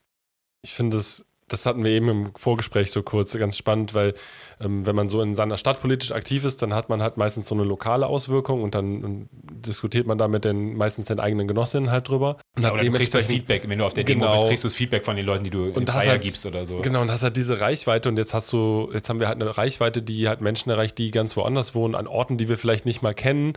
Ich 0.62 0.74
finde 0.74 0.98
es, 0.98 1.24
das 1.52 1.66
hatten 1.66 1.84
wir 1.84 1.90
eben 1.90 2.08
im 2.08 2.34
Vorgespräch 2.34 2.90
so 2.90 3.02
kurz, 3.02 3.36
ganz 3.36 3.56
spannend, 3.56 3.94
weil 3.94 4.14
ähm, 4.60 4.86
wenn 4.86 4.96
man 4.96 5.08
so 5.08 5.20
in 5.20 5.34
seiner 5.34 5.56
Stadt 5.56 5.80
politisch 5.80 6.12
aktiv 6.12 6.44
ist, 6.44 6.62
dann 6.62 6.74
hat 6.74 6.88
man 6.88 7.02
halt 7.02 7.16
meistens 7.16 7.48
so 7.48 7.54
eine 7.54 7.64
lokale 7.64 8.06
Auswirkung 8.06 8.62
und 8.62 8.74
dann 8.74 9.04
ähm, 9.04 9.28
diskutiert 9.32 10.06
man 10.06 10.18
da 10.18 10.28
mit 10.28 10.44
den 10.44 10.76
meistens 10.76 11.08
den 11.08 11.20
eigenen 11.20 11.48
Genossinnen 11.48 11.90
halt 11.90 12.08
drüber. 12.08 12.38
Und 12.56 12.62
Ja, 12.62 12.72
oder 12.72 12.84
du 12.84 12.92
kriegst 12.92 13.14
das 13.14 13.26
Feedback, 13.26 13.68
wenn 13.68 13.78
du 13.78 13.84
auf 13.84 13.94
der 13.94 14.04
Demo 14.04 14.22
Genau. 14.22 14.34
bist, 14.34 14.46
kriegst 14.48 14.64
du 14.64 14.68
das 14.68 14.74
Feedback 14.74 15.04
von 15.04 15.16
den 15.16 15.26
Leuten, 15.26 15.44
die 15.44 15.50
du 15.50 15.66
in 15.66 15.74
und 15.74 15.92
halt, 15.92 16.22
gibst 16.22 16.46
oder 16.46 16.66
so. 16.66 16.80
Genau, 16.80 17.02
und 17.02 17.10
hast 17.10 17.22
halt 17.22 17.36
diese 17.36 17.60
Reichweite 17.60 18.08
und 18.08 18.16
jetzt 18.16 18.34
hast 18.34 18.52
du, 18.52 18.90
jetzt 18.92 19.08
haben 19.08 19.20
wir 19.20 19.28
halt 19.28 19.40
eine 19.40 19.56
Reichweite, 19.56 20.02
die 20.02 20.28
halt 20.28 20.40
Menschen 20.40 20.70
erreicht, 20.70 20.98
die 20.98 21.10
ganz 21.10 21.36
woanders 21.36 21.74
wohnen, 21.74 21.94
an 21.94 22.06
Orten, 22.06 22.38
die 22.38 22.48
wir 22.48 22.58
vielleicht 22.58 22.86
nicht 22.86 23.02
mal 23.02 23.14
kennen. 23.14 23.54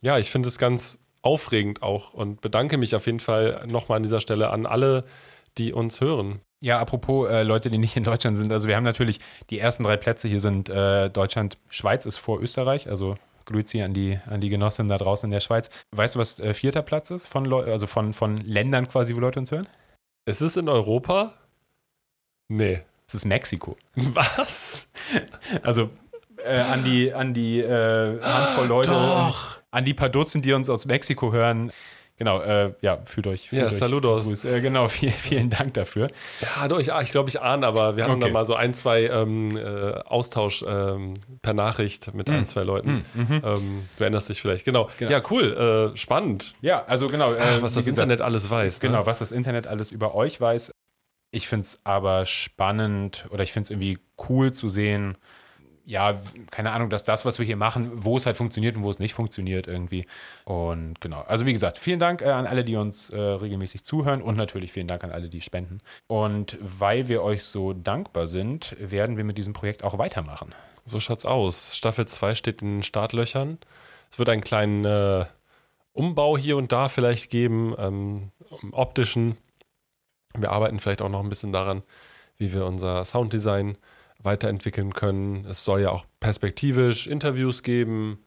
Ja, 0.00 0.18
ich 0.18 0.30
finde 0.30 0.48
es 0.48 0.58
ganz 0.58 0.98
aufregend 1.22 1.82
auch 1.82 2.14
und 2.14 2.40
bedanke 2.40 2.78
mich 2.78 2.94
auf 2.94 3.06
jeden 3.06 3.20
Fall 3.20 3.66
nochmal 3.68 3.96
an 3.96 4.02
dieser 4.02 4.20
Stelle 4.20 4.50
an 4.50 4.66
alle, 4.66 5.04
die 5.58 5.72
uns 5.72 6.00
hören. 6.00 6.40
Ja, 6.60 6.78
apropos 6.80 7.30
äh, 7.30 7.42
Leute, 7.42 7.70
die 7.70 7.78
nicht 7.78 7.96
in 7.96 8.02
Deutschland 8.02 8.36
sind. 8.36 8.52
Also 8.52 8.66
wir 8.66 8.76
haben 8.76 8.84
natürlich 8.84 9.20
die 9.50 9.58
ersten 9.58 9.84
drei 9.84 9.96
Plätze 9.96 10.28
hier 10.28 10.40
sind 10.40 10.68
äh, 10.68 11.08
Deutschland, 11.08 11.58
Schweiz 11.70 12.04
ist 12.04 12.16
vor 12.16 12.40
Österreich. 12.40 12.88
Also 12.88 13.14
Grüezi 13.44 13.82
an 13.82 13.94
die, 13.94 14.18
an 14.26 14.40
die 14.40 14.48
Genossinnen 14.48 14.88
da 14.88 14.98
draußen 14.98 15.26
in 15.26 15.30
der 15.30 15.40
Schweiz. 15.40 15.70
Weißt 15.92 16.16
du, 16.16 16.18
was 16.18 16.40
äh, 16.40 16.54
vierter 16.54 16.82
Platz 16.82 17.10
ist 17.10 17.26
von 17.26 17.44
Leu 17.44 17.70
also 17.70 17.86
von, 17.86 18.12
von 18.12 18.38
Ländern 18.38 18.88
quasi, 18.88 19.14
wo 19.14 19.20
Leute 19.20 19.38
uns 19.38 19.52
hören? 19.52 19.66
Ist 20.26 20.40
es 20.40 20.56
in 20.56 20.68
Europa? 20.68 21.32
Nee. 22.48 22.82
Es 23.06 23.14
ist 23.14 23.24
Mexiko. 23.24 23.76
Was? 23.94 24.88
Also 25.62 25.90
äh, 26.44 26.58
an 26.58 26.84
die, 26.84 27.12
an 27.12 27.32
die 27.32 27.60
äh, 27.60 28.20
Handvoll 28.20 28.66
Leute, 28.66 28.90
Doch. 28.90 29.58
an 29.70 29.84
die 29.84 29.94
paar 29.94 30.10
Dutzend, 30.10 30.44
die 30.44 30.52
uns 30.52 30.68
aus 30.68 30.84
Mexiko 30.84 31.32
hören, 31.32 31.72
genau, 32.18 32.40
äh, 32.40 32.74
ja, 32.82 32.98
fühlt 33.04 33.26
euch. 33.26 33.48
Fühlt 33.48 33.62
Ja, 33.62 33.68
euch 33.68 33.74
saludos. 33.74 34.44
Äh, 34.44 34.60
genau, 34.60 34.88
vielen, 34.88 35.12
vielen 35.12 35.50
Dank 35.50 35.74
dafür. 35.74 36.08
Ja, 36.40 36.68
doch, 36.68 36.78
ich, 36.78 36.88
ich 36.88 37.10
glaube, 37.10 37.28
ich 37.30 37.40
ahne, 37.40 37.66
aber 37.66 37.96
wir 37.96 38.04
haben 38.04 38.12
Okay. 38.12 38.26
da 38.26 38.28
mal 38.32 38.44
so 38.44 38.54
ein, 38.54 38.74
zwei 38.74 39.04
ähm, 39.04 39.56
äh, 39.56 39.92
Austausch 40.04 40.64
ähm, 40.68 41.14
per 41.42 41.54
Nachricht 41.54 42.12
mit 42.14 42.28
ein, 42.28 42.46
zwei 42.46 42.62
Leuten. 42.64 43.04
Ähm, 43.16 43.88
du 43.96 44.02
erinnerst 44.04 44.28
dich 44.28 44.40
vielleicht, 44.40 44.64
genau. 44.64 44.90
Genau. 44.98 45.10
Ja, 45.10 45.22
cool, 45.30 45.92
äh, 45.94 45.96
spannend. 45.96 46.54
Ja, 46.60 46.84
also 46.86 47.06
genau. 47.08 47.32
Äh, 47.32 47.38
Ach, 47.40 47.62
was 47.62 47.72
wie 47.72 47.76
das 47.76 47.84
gesagt, 47.86 47.88
Internet 47.88 48.20
alles 48.20 48.50
weiß. 48.50 48.80
Genau, 48.80 48.98
Ne? 49.00 49.06
was 49.06 49.18
das 49.20 49.30
Internet 49.32 49.66
alles 49.66 49.90
über 49.90 50.14
euch 50.14 50.40
weiß. 50.40 50.72
Ich 51.30 51.46
finde 51.46 51.64
es 51.64 51.80
aber 51.84 52.24
spannend 52.26 53.26
oder 53.30 53.42
ich 53.44 53.52
finde 53.52 53.64
es 53.66 53.70
irgendwie 53.70 53.98
cool 54.28 54.52
zu 54.52 54.68
sehen, 54.68 55.16
ja, 55.88 56.20
keine 56.50 56.72
Ahnung, 56.72 56.90
dass 56.90 57.06
das, 57.06 57.24
was 57.24 57.38
wir 57.38 57.46
hier 57.46 57.56
machen, 57.56 57.90
wo 58.04 58.18
es 58.18 58.26
halt 58.26 58.36
funktioniert 58.36 58.76
und 58.76 58.82
wo 58.82 58.90
es 58.90 58.98
nicht 58.98 59.14
funktioniert 59.14 59.66
irgendwie. 59.66 60.06
Und 60.44 61.00
genau, 61.00 61.22
also 61.22 61.46
wie 61.46 61.54
gesagt, 61.54 61.78
vielen 61.78 61.98
Dank 61.98 62.20
äh, 62.20 62.26
an 62.26 62.46
alle, 62.46 62.62
die 62.62 62.76
uns 62.76 63.08
äh, 63.08 63.18
regelmäßig 63.18 63.84
zuhören 63.84 64.20
und 64.20 64.36
natürlich 64.36 64.70
vielen 64.70 64.86
Dank 64.86 65.02
an 65.02 65.10
alle, 65.10 65.30
die 65.30 65.40
spenden. 65.40 65.80
Und 66.06 66.58
weil 66.60 67.08
wir 67.08 67.22
euch 67.22 67.44
so 67.44 67.72
dankbar 67.72 68.26
sind, 68.26 68.76
werden 68.78 69.16
wir 69.16 69.24
mit 69.24 69.38
diesem 69.38 69.54
Projekt 69.54 69.82
auch 69.82 69.96
weitermachen. 69.96 70.54
So 70.84 71.00
schaut's 71.00 71.24
aus. 71.24 71.74
Staffel 71.74 72.06
2 72.06 72.34
steht 72.34 72.60
in 72.60 72.76
den 72.76 72.82
Startlöchern. 72.82 73.56
Es 74.10 74.18
wird 74.18 74.28
einen 74.28 74.42
kleinen 74.42 74.84
äh, 74.84 75.24
Umbau 75.94 76.36
hier 76.36 76.58
und 76.58 76.70
da 76.70 76.90
vielleicht 76.90 77.30
geben, 77.30 77.74
ähm, 77.78 78.30
im 78.60 78.74
optischen. 78.74 79.38
Wir 80.36 80.50
arbeiten 80.52 80.80
vielleicht 80.80 81.00
auch 81.00 81.08
noch 81.08 81.22
ein 81.22 81.30
bisschen 81.30 81.52
daran, 81.52 81.82
wie 82.36 82.52
wir 82.52 82.66
unser 82.66 83.06
Sounddesign 83.06 83.78
weiterentwickeln 84.22 84.92
können. 84.92 85.44
Es 85.46 85.64
soll 85.64 85.82
ja 85.82 85.90
auch 85.90 86.04
perspektivisch 86.20 87.06
Interviews 87.06 87.62
geben 87.62 88.24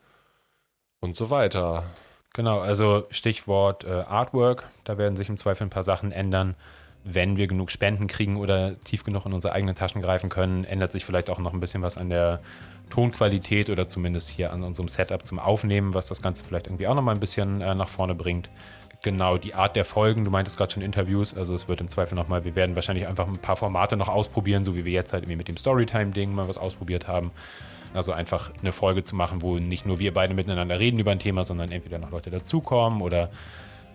und 1.00 1.16
so 1.16 1.30
weiter. 1.30 1.84
Genau, 2.34 2.60
also 2.60 3.06
Stichwort 3.10 3.84
äh, 3.84 3.90
Artwork, 3.90 4.70
da 4.86 4.98
werden 4.98 5.18
sich 5.18 5.28
im 5.28 5.38
Zweifel 5.38 5.68
ein 5.68 5.70
paar 5.70 5.84
Sachen 5.84 6.12
ändern. 6.12 6.56
Wenn 7.04 7.36
wir 7.36 7.48
genug 7.48 7.72
Spenden 7.72 8.08
kriegen 8.08 8.38
oder 8.38 8.80
tief 8.82 9.04
genug 9.04 9.26
in 9.26 9.34
unsere 9.34 9.54
eigenen 9.54 9.76
Taschen 9.76 10.02
greifen 10.02 10.30
können, 10.30 10.64
ändert 10.64 10.92
sich 10.92 11.04
vielleicht 11.04 11.30
auch 11.30 11.40
noch 11.40 11.54
ein 11.54 11.60
bisschen 11.60 11.82
was 11.82 11.98
an 11.98 12.10
der 12.10 12.42
Tonqualität 12.90 13.70
oder 13.70 13.88
zumindest 13.88 14.30
hier 14.30 14.54
an 14.54 14.64
unserem 14.64 14.88
Setup 14.88 15.26
zum 15.26 15.40
Aufnehmen, 15.40 15.94
was 15.94 16.08
das 16.08 16.22
Ganze 16.22 16.46
vielleicht 16.46 16.68
irgendwie 16.68 16.88
auch 16.88 16.96
noch 16.96 17.02
mal 17.02 17.14
ein 17.14 17.20
bisschen 17.20 17.60
äh, 17.62 17.74
nach 17.74 17.90
vorne 17.90 18.16
bringt. 18.16 18.50
Genau, 19.04 19.38
die 19.38 19.56
Art 19.56 19.76
der 19.76 19.84
Folgen, 19.84 20.26
du 20.26 20.30
meintest 20.30 20.58
gerade 20.58 20.74
schon 20.74 20.84
Interviews, 20.84 21.36
also 21.36 21.56
es 21.56 21.68
wird 21.68 21.82
im 21.82 21.88
Zweifel 21.88 22.14
nochmal, 22.14 22.46
wir 22.46 22.54
werden 22.54 22.76
wahrscheinlich 22.76 23.08
einfach 23.08 23.28
ein 23.28 23.40
paar 23.40 23.56
Formate 23.56 23.98
noch 23.98 24.10
ausprobieren, 24.10 24.64
so 24.64 24.76
wie 24.76 24.86
wir 24.86 24.92
jetzt 24.92 25.12
halt 25.12 25.24
irgendwie 25.24 25.38
mit 25.38 25.48
dem 25.48 25.58
Storytime-Ding 25.58 26.36
mal 26.36 26.48
was 26.48 26.60
ausprobiert 26.60 27.08
haben. 27.08 27.32
Also 27.96 28.14
einfach 28.14 28.52
eine 28.62 28.72
Folge 28.72 29.04
zu 29.04 29.16
machen, 29.16 29.42
wo 29.42 29.58
nicht 29.58 29.88
nur 29.88 29.98
wir 29.98 30.14
beide 30.14 30.36
miteinander 30.36 30.80
reden 30.80 31.00
über 31.00 31.12
ein 31.12 31.20
Thema, 31.20 31.44
sondern 31.44 31.72
entweder 31.72 31.98
noch 31.98 32.12
Leute 32.12 32.30
dazukommen 32.30 33.02
oder 33.02 33.32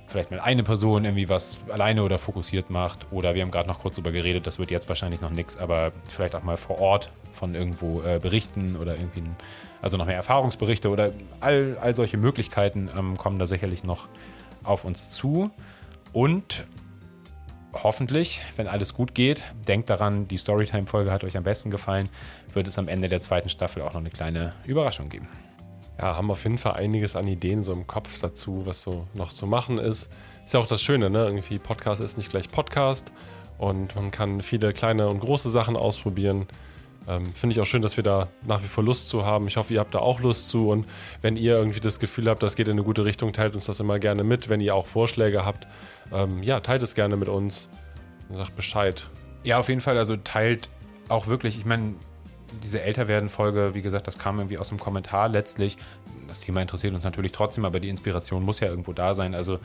vielleicht 0.08 0.32
mal 0.32 0.40
eine 0.40 0.64
Person 0.64 1.04
irgendwie 1.04 1.28
was 1.28 1.58
alleine 1.70 2.02
oder 2.02 2.18
fokussiert 2.18 2.68
macht. 2.68 3.06
Oder 3.12 3.34
wir 3.36 3.42
haben 3.42 3.52
gerade 3.52 3.68
noch 3.68 3.78
kurz 3.78 3.94
drüber 3.94 4.10
geredet, 4.10 4.46
das 4.46 4.58
wird 4.58 4.72
jetzt 4.72 4.88
wahrscheinlich 4.88 5.20
noch 5.20 5.30
nichts, 5.30 5.56
aber 5.56 5.92
vielleicht 6.12 6.34
auch 6.34 6.42
mal 6.42 6.56
vor 6.56 6.80
Ort 6.80 7.12
von 7.32 7.54
irgendwo 7.54 8.02
äh, 8.02 8.18
berichten 8.20 8.76
oder 8.76 8.96
irgendwie, 8.96 9.20
ein, 9.20 9.36
also 9.82 9.96
noch 9.96 10.06
mehr 10.06 10.16
Erfahrungsberichte 10.16 10.90
oder 10.90 11.12
all, 11.40 11.78
all 11.80 11.94
solche 11.94 12.16
Möglichkeiten 12.16 12.90
ähm, 12.96 13.16
kommen 13.16 13.38
da 13.38 13.46
sicherlich 13.46 13.84
noch 13.84 14.08
auf 14.66 14.84
uns 14.84 15.10
zu. 15.10 15.50
Und 16.12 16.66
hoffentlich, 17.72 18.42
wenn 18.56 18.68
alles 18.68 18.94
gut 18.94 19.14
geht, 19.14 19.44
denkt 19.68 19.90
daran, 19.90 20.28
die 20.28 20.38
Storytime-Folge 20.38 21.10
hat 21.10 21.24
euch 21.24 21.36
am 21.36 21.44
besten 21.44 21.70
gefallen, 21.70 22.08
wird 22.52 22.68
es 22.68 22.78
am 22.78 22.88
Ende 22.88 23.08
der 23.08 23.20
zweiten 23.20 23.48
Staffel 23.48 23.82
auch 23.82 23.92
noch 23.92 24.00
eine 24.00 24.10
kleine 24.10 24.52
Überraschung 24.64 25.08
geben. 25.08 25.26
Ja, 25.98 26.16
haben 26.16 26.30
auf 26.30 26.42
jeden 26.44 26.58
Fall 26.58 26.74
einiges 26.74 27.16
an 27.16 27.26
Ideen 27.26 27.62
so 27.62 27.72
im 27.72 27.86
Kopf 27.86 28.20
dazu, 28.20 28.62
was 28.66 28.82
so 28.82 29.06
noch 29.14 29.32
zu 29.32 29.46
machen 29.46 29.78
ist. 29.78 30.10
Ist 30.44 30.54
ja 30.54 30.60
auch 30.60 30.66
das 30.66 30.82
Schöne, 30.82 31.10
ne? 31.10 31.24
Irgendwie 31.24 31.58
Podcast 31.58 32.00
ist 32.00 32.18
nicht 32.18 32.30
gleich 32.30 32.48
Podcast 32.48 33.12
und 33.58 33.96
man 33.96 34.10
kann 34.10 34.40
viele 34.42 34.72
kleine 34.74 35.08
und 35.08 35.20
große 35.20 35.50
Sachen 35.50 35.76
ausprobieren. 35.76 36.46
Ähm, 37.08 37.26
Finde 37.26 37.54
ich 37.54 37.60
auch 37.60 37.66
schön, 37.66 37.82
dass 37.82 37.96
wir 37.96 38.04
da 38.04 38.28
nach 38.46 38.62
wie 38.62 38.68
vor 38.68 38.82
Lust 38.82 39.08
zu 39.08 39.24
haben. 39.24 39.46
Ich 39.46 39.56
hoffe, 39.56 39.72
ihr 39.72 39.80
habt 39.80 39.94
da 39.94 40.00
auch 40.00 40.20
Lust 40.20 40.48
zu 40.48 40.70
und 40.70 40.86
wenn 41.22 41.36
ihr 41.36 41.56
irgendwie 41.56 41.80
das 41.80 41.98
Gefühl 42.00 42.28
habt, 42.28 42.42
das 42.42 42.56
geht 42.56 42.68
in 42.68 42.72
eine 42.72 42.82
gute 42.82 43.04
Richtung, 43.04 43.32
teilt 43.32 43.54
uns 43.54 43.66
das 43.66 43.80
immer 43.80 43.98
gerne 43.98 44.24
mit. 44.24 44.48
Wenn 44.48 44.60
ihr 44.60 44.74
auch 44.74 44.86
Vorschläge 44.86 45.44
habt, 45.44 45.66
ähm, 46.12 46.42
ja, 46.42 46.60
teilt 46.60 46.82
es 46.82 46.94
gerne 46.94 47.16
mit 47.16 47.28
uns 47.28 47.68
sagt 48.34 48.56
Bescheid. 48.56 49.08
Ja, 49.44 49.58
auf 49.58 49.68
jeden 49.68 49.80
Fall. 49.80 49.98
Also 49.98 50.16
teilt 50.16 50.68
auch 51.08 51.26
wirklich, 51.26 51.58
ich 51.58 51.64
meine, 51.64 51.94
diese 52.62 52.82
Älterwerden-Folge, 52.82 53.74
wie 53.74 53.82
gesagt, 53.82 54.06
das 54.06 54.18
kam 54.18 54.38
irgendwie 54.38 54.58
aus 54.58 54.68
dem 54.70 54.78
Kommentar 54.78 55.28
letztlich. 55.28 55.76
Das 56.26 56.40
Thema 56.40 56.62
interessiert 56.62 56.94
uns 56.94 57.04
natürlich 57.04 57.32
trotzdem, 57.32 57.64
aber 57.64 57.80
die 57.80 57.88
Inspiration 57.88 58.42
muss 58.42 58.60
ja 58.60 58.68
irgendwo 58.68 58.92
da 58.92 59.14
sein. 59.14 59.34
Also 59.34 59.58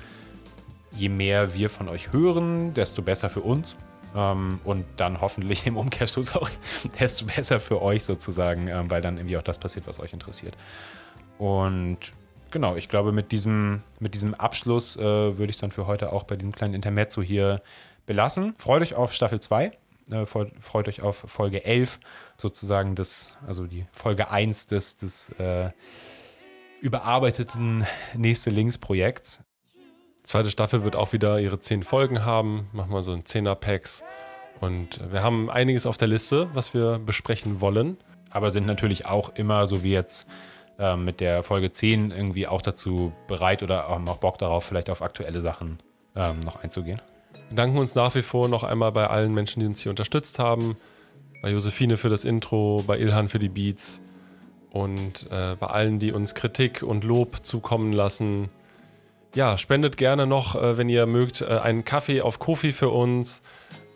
je 0.95 1.09
mehr 1.09 1.55
wir 1.55 1.69
von 1.69 1.89
euch 1.89 2.11
hören, 2.11 2.73
desto 2.73 3.01
besser 3.01 3.29
für 3.29 3.41
uns. 3.41 3.75
Ähm, 4.15 4.59
und 4.63 4.85
dann 4.97 5.21
hoffentlich 5.21 5.65
im 5.67 5.77
Umkehrschluss 5.77 6.35
auch 6.35 6.49
desto 6.99 7.25
besser 7.25 7.59
für 7.59 7.81
euch 7.81 8.03
sozusagen, 8.03 8.67
ähm, 8.67 8.89
weil 8.89 9.01
dann 9.01 9.17
irgendwie 9.17 9.37
auch 9.37 9.43
das 9.43 9.59
passiert, 9.59 9.87
was 9.87 9.99
euch 9.99 10.13
interessiert. 10.13 10.57
Und 11.37 11.97
genau, 12.51 12.75
ich 12.75 12.89
glaube, 12.89 13.11
mit 13.11 13.31
diesem, 13.31 13.81
mit 13.99 14.13
diesem 14.13 14.33
Abschluss 14.33 14.95
äh, 14.97 15.01
würde 15.01 15.49
ich 15.49 15.55
es 15.55 15.61
dann 15.61 15.71
für 15.71 15.87
heute 15.87 16.13
auch 16.13 16.23
bei 16.23 16.35
diesem 16.35 16.51
kleinen 16.51 16.73
Intermezzo 16.73 17.21
hier 17.21 17.61
belassen. 18.05 18.53
Freut 18.57 18.81
euch 18.81 18.95
auf 18.95 19.13
Staffel 19.13 19.39
2. 19.39 19.71
Äh, 20.11 20.25
freut, 20.25 20.87
euch 20.87 21.01
auf 21.01 21.23
Folge 21.27 21.63
11, 21.63 21.99
sozusagen 22.37 22.95
das, 22.95 23.37
also 23.47 23.65
die 23.65 23.85
Folge 23.93 24.29
1 24.29 24.67
des, 24.67 24.97
des 24.97 25.29
äh, 25.39 25.69
überarbeiteten 26.81 27.85
nächste 28.15 28.49
Links-Projekts. 28.49 29.39
Zweite 30.23 30.51
Staffel 30.51 30.83
wird 30.83 30.95
auch 30.95 31.13
wieder 31.13 31.39
ihre 31.39 31.59
zehn 31.59 31.83
Folgen 31.83 32.25
haben. 32.25 32.67
Machen 32.73 32.91
wir 32.91 33.03
so 33.03 33.11
ein 33.11 33.23
10er-Packs. 33.23 34.03
Und 34.59 34.99
wir 35.11 35.23
haben 35.23 35.49
einiges 35.49 35.85
auf 35.85 35.97
der 35.97 36.07
Liste, 36.07 36.49
was 36.53 36.73
wir 36.73 36.99
besprechen 36.99 37.61
wollen. 37.61 37.97
aber 38.29 38.51
sind 38.51 38.65
natürlich 38.65 39.05
auch 39.05 39.35
immer, 39.35 39.67
so 39.67 39.83
wie 39.83 39.91
jetzt 39.91 40.27
ähm, 40.79 41.03
mit 41.03 41.19
der 41.19 41.43
Folge 41.43 41.71
10, 41.71 42.11
irgendwie 42.11 42.47
auch 42.47 42.61
dazu 42.61 43.11
bereit 43.27 43.61
oder 43.61 43.89
haben 43.89 44.07
auch 44.07 44.17
Bock 44.17 44.37
darauf, 44.37 44.63
vielleicht 44.63 44.89
auf 44.89 45.01
aktuelle 45.01 45.41
Sachen 45.41 45.79
ähm, 46.15 46.39
noch 46.41 46.63
einzugehen. 46.63 47.01
Wir 47.49 47.55
danken 47.55 47.77
uns 47.77 47.95
nach 47.95 48.15
wie 48.15 48.21
vor 48.21 48.47
noch 48.47 48.63
einmal 48.63 48.91
bei 48.91 49.07
allen 49.07 49.33
Menschen, 49.33 49.59
die 49.59 49.65
uns 49.65 49.81
hier 49.81 49.89
unterstützt 49.89 50.39
haben. 50.39 50.77
Bei 51.41 51.51
Josephine 51.51 51.97
für 51.97 52.09
das 52.09 52.23
Intro, 52.23 52.83
bei 52.87 52.97
Ilhan 52.97 53.27
für 53.27 53.39
die 53.39 53.49
Beats 53.49 54.01
und 54.69 55.27
äh, 55.29 55.55
bei 55.59 55.67
allen, 55.67 55.99
die 55.99 56.13
uns 56.13 56.33
Kritik 56.33 56.83
und 56.83 57.03
Lob 57.03 57.45
zukommen 57.45 57.91
lassen. 57.91 58.49
Ja, 59.33 59.57
spendet 59.57 59.95
gerne 59.97 60.27
noch, 60.27 60.55
äh, 60.55 60.77
wenn 60.77 60.89
ihr 60.89 61.05
mögt, 61.05 61.41
äh, 61.41 61.45
einen 61.45 61.85
Kaffee 61.85 62.21
auf 62.21 62.39
Kofi 62.39 62.71
für 62.71 62.89
uns. 62.89 63.43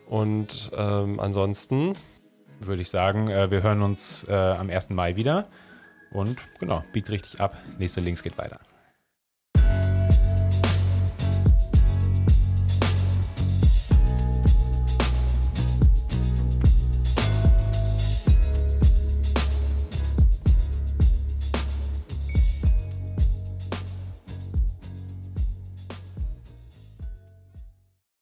Und 0.06 0.70
ähm, 0.76 1.20
ansonsten 1.20 1.94
Würde 2.60 2.82
ich 2.82 2.88
sagen, 2.88 3.28
äh, 3.28 3.50
wir 3.50 3.62
hören 3.62 3.82
uns 3.82 4.24
äh, 4.28 4.32
am 4.32 4.70
1. 4.70 4.90
Mai 4.90 5.16
wieder. 5.16 5.46
Und 6.10 6.38
genau, 6.58 6.82
biegt 6.92 7.10
richtig 7.10 7.40
ab. 7.40 7.56
Nächste 7.78 8.00
Links 8.00 8.22
geht 8.22 8.38
weiter. 8.38 8.58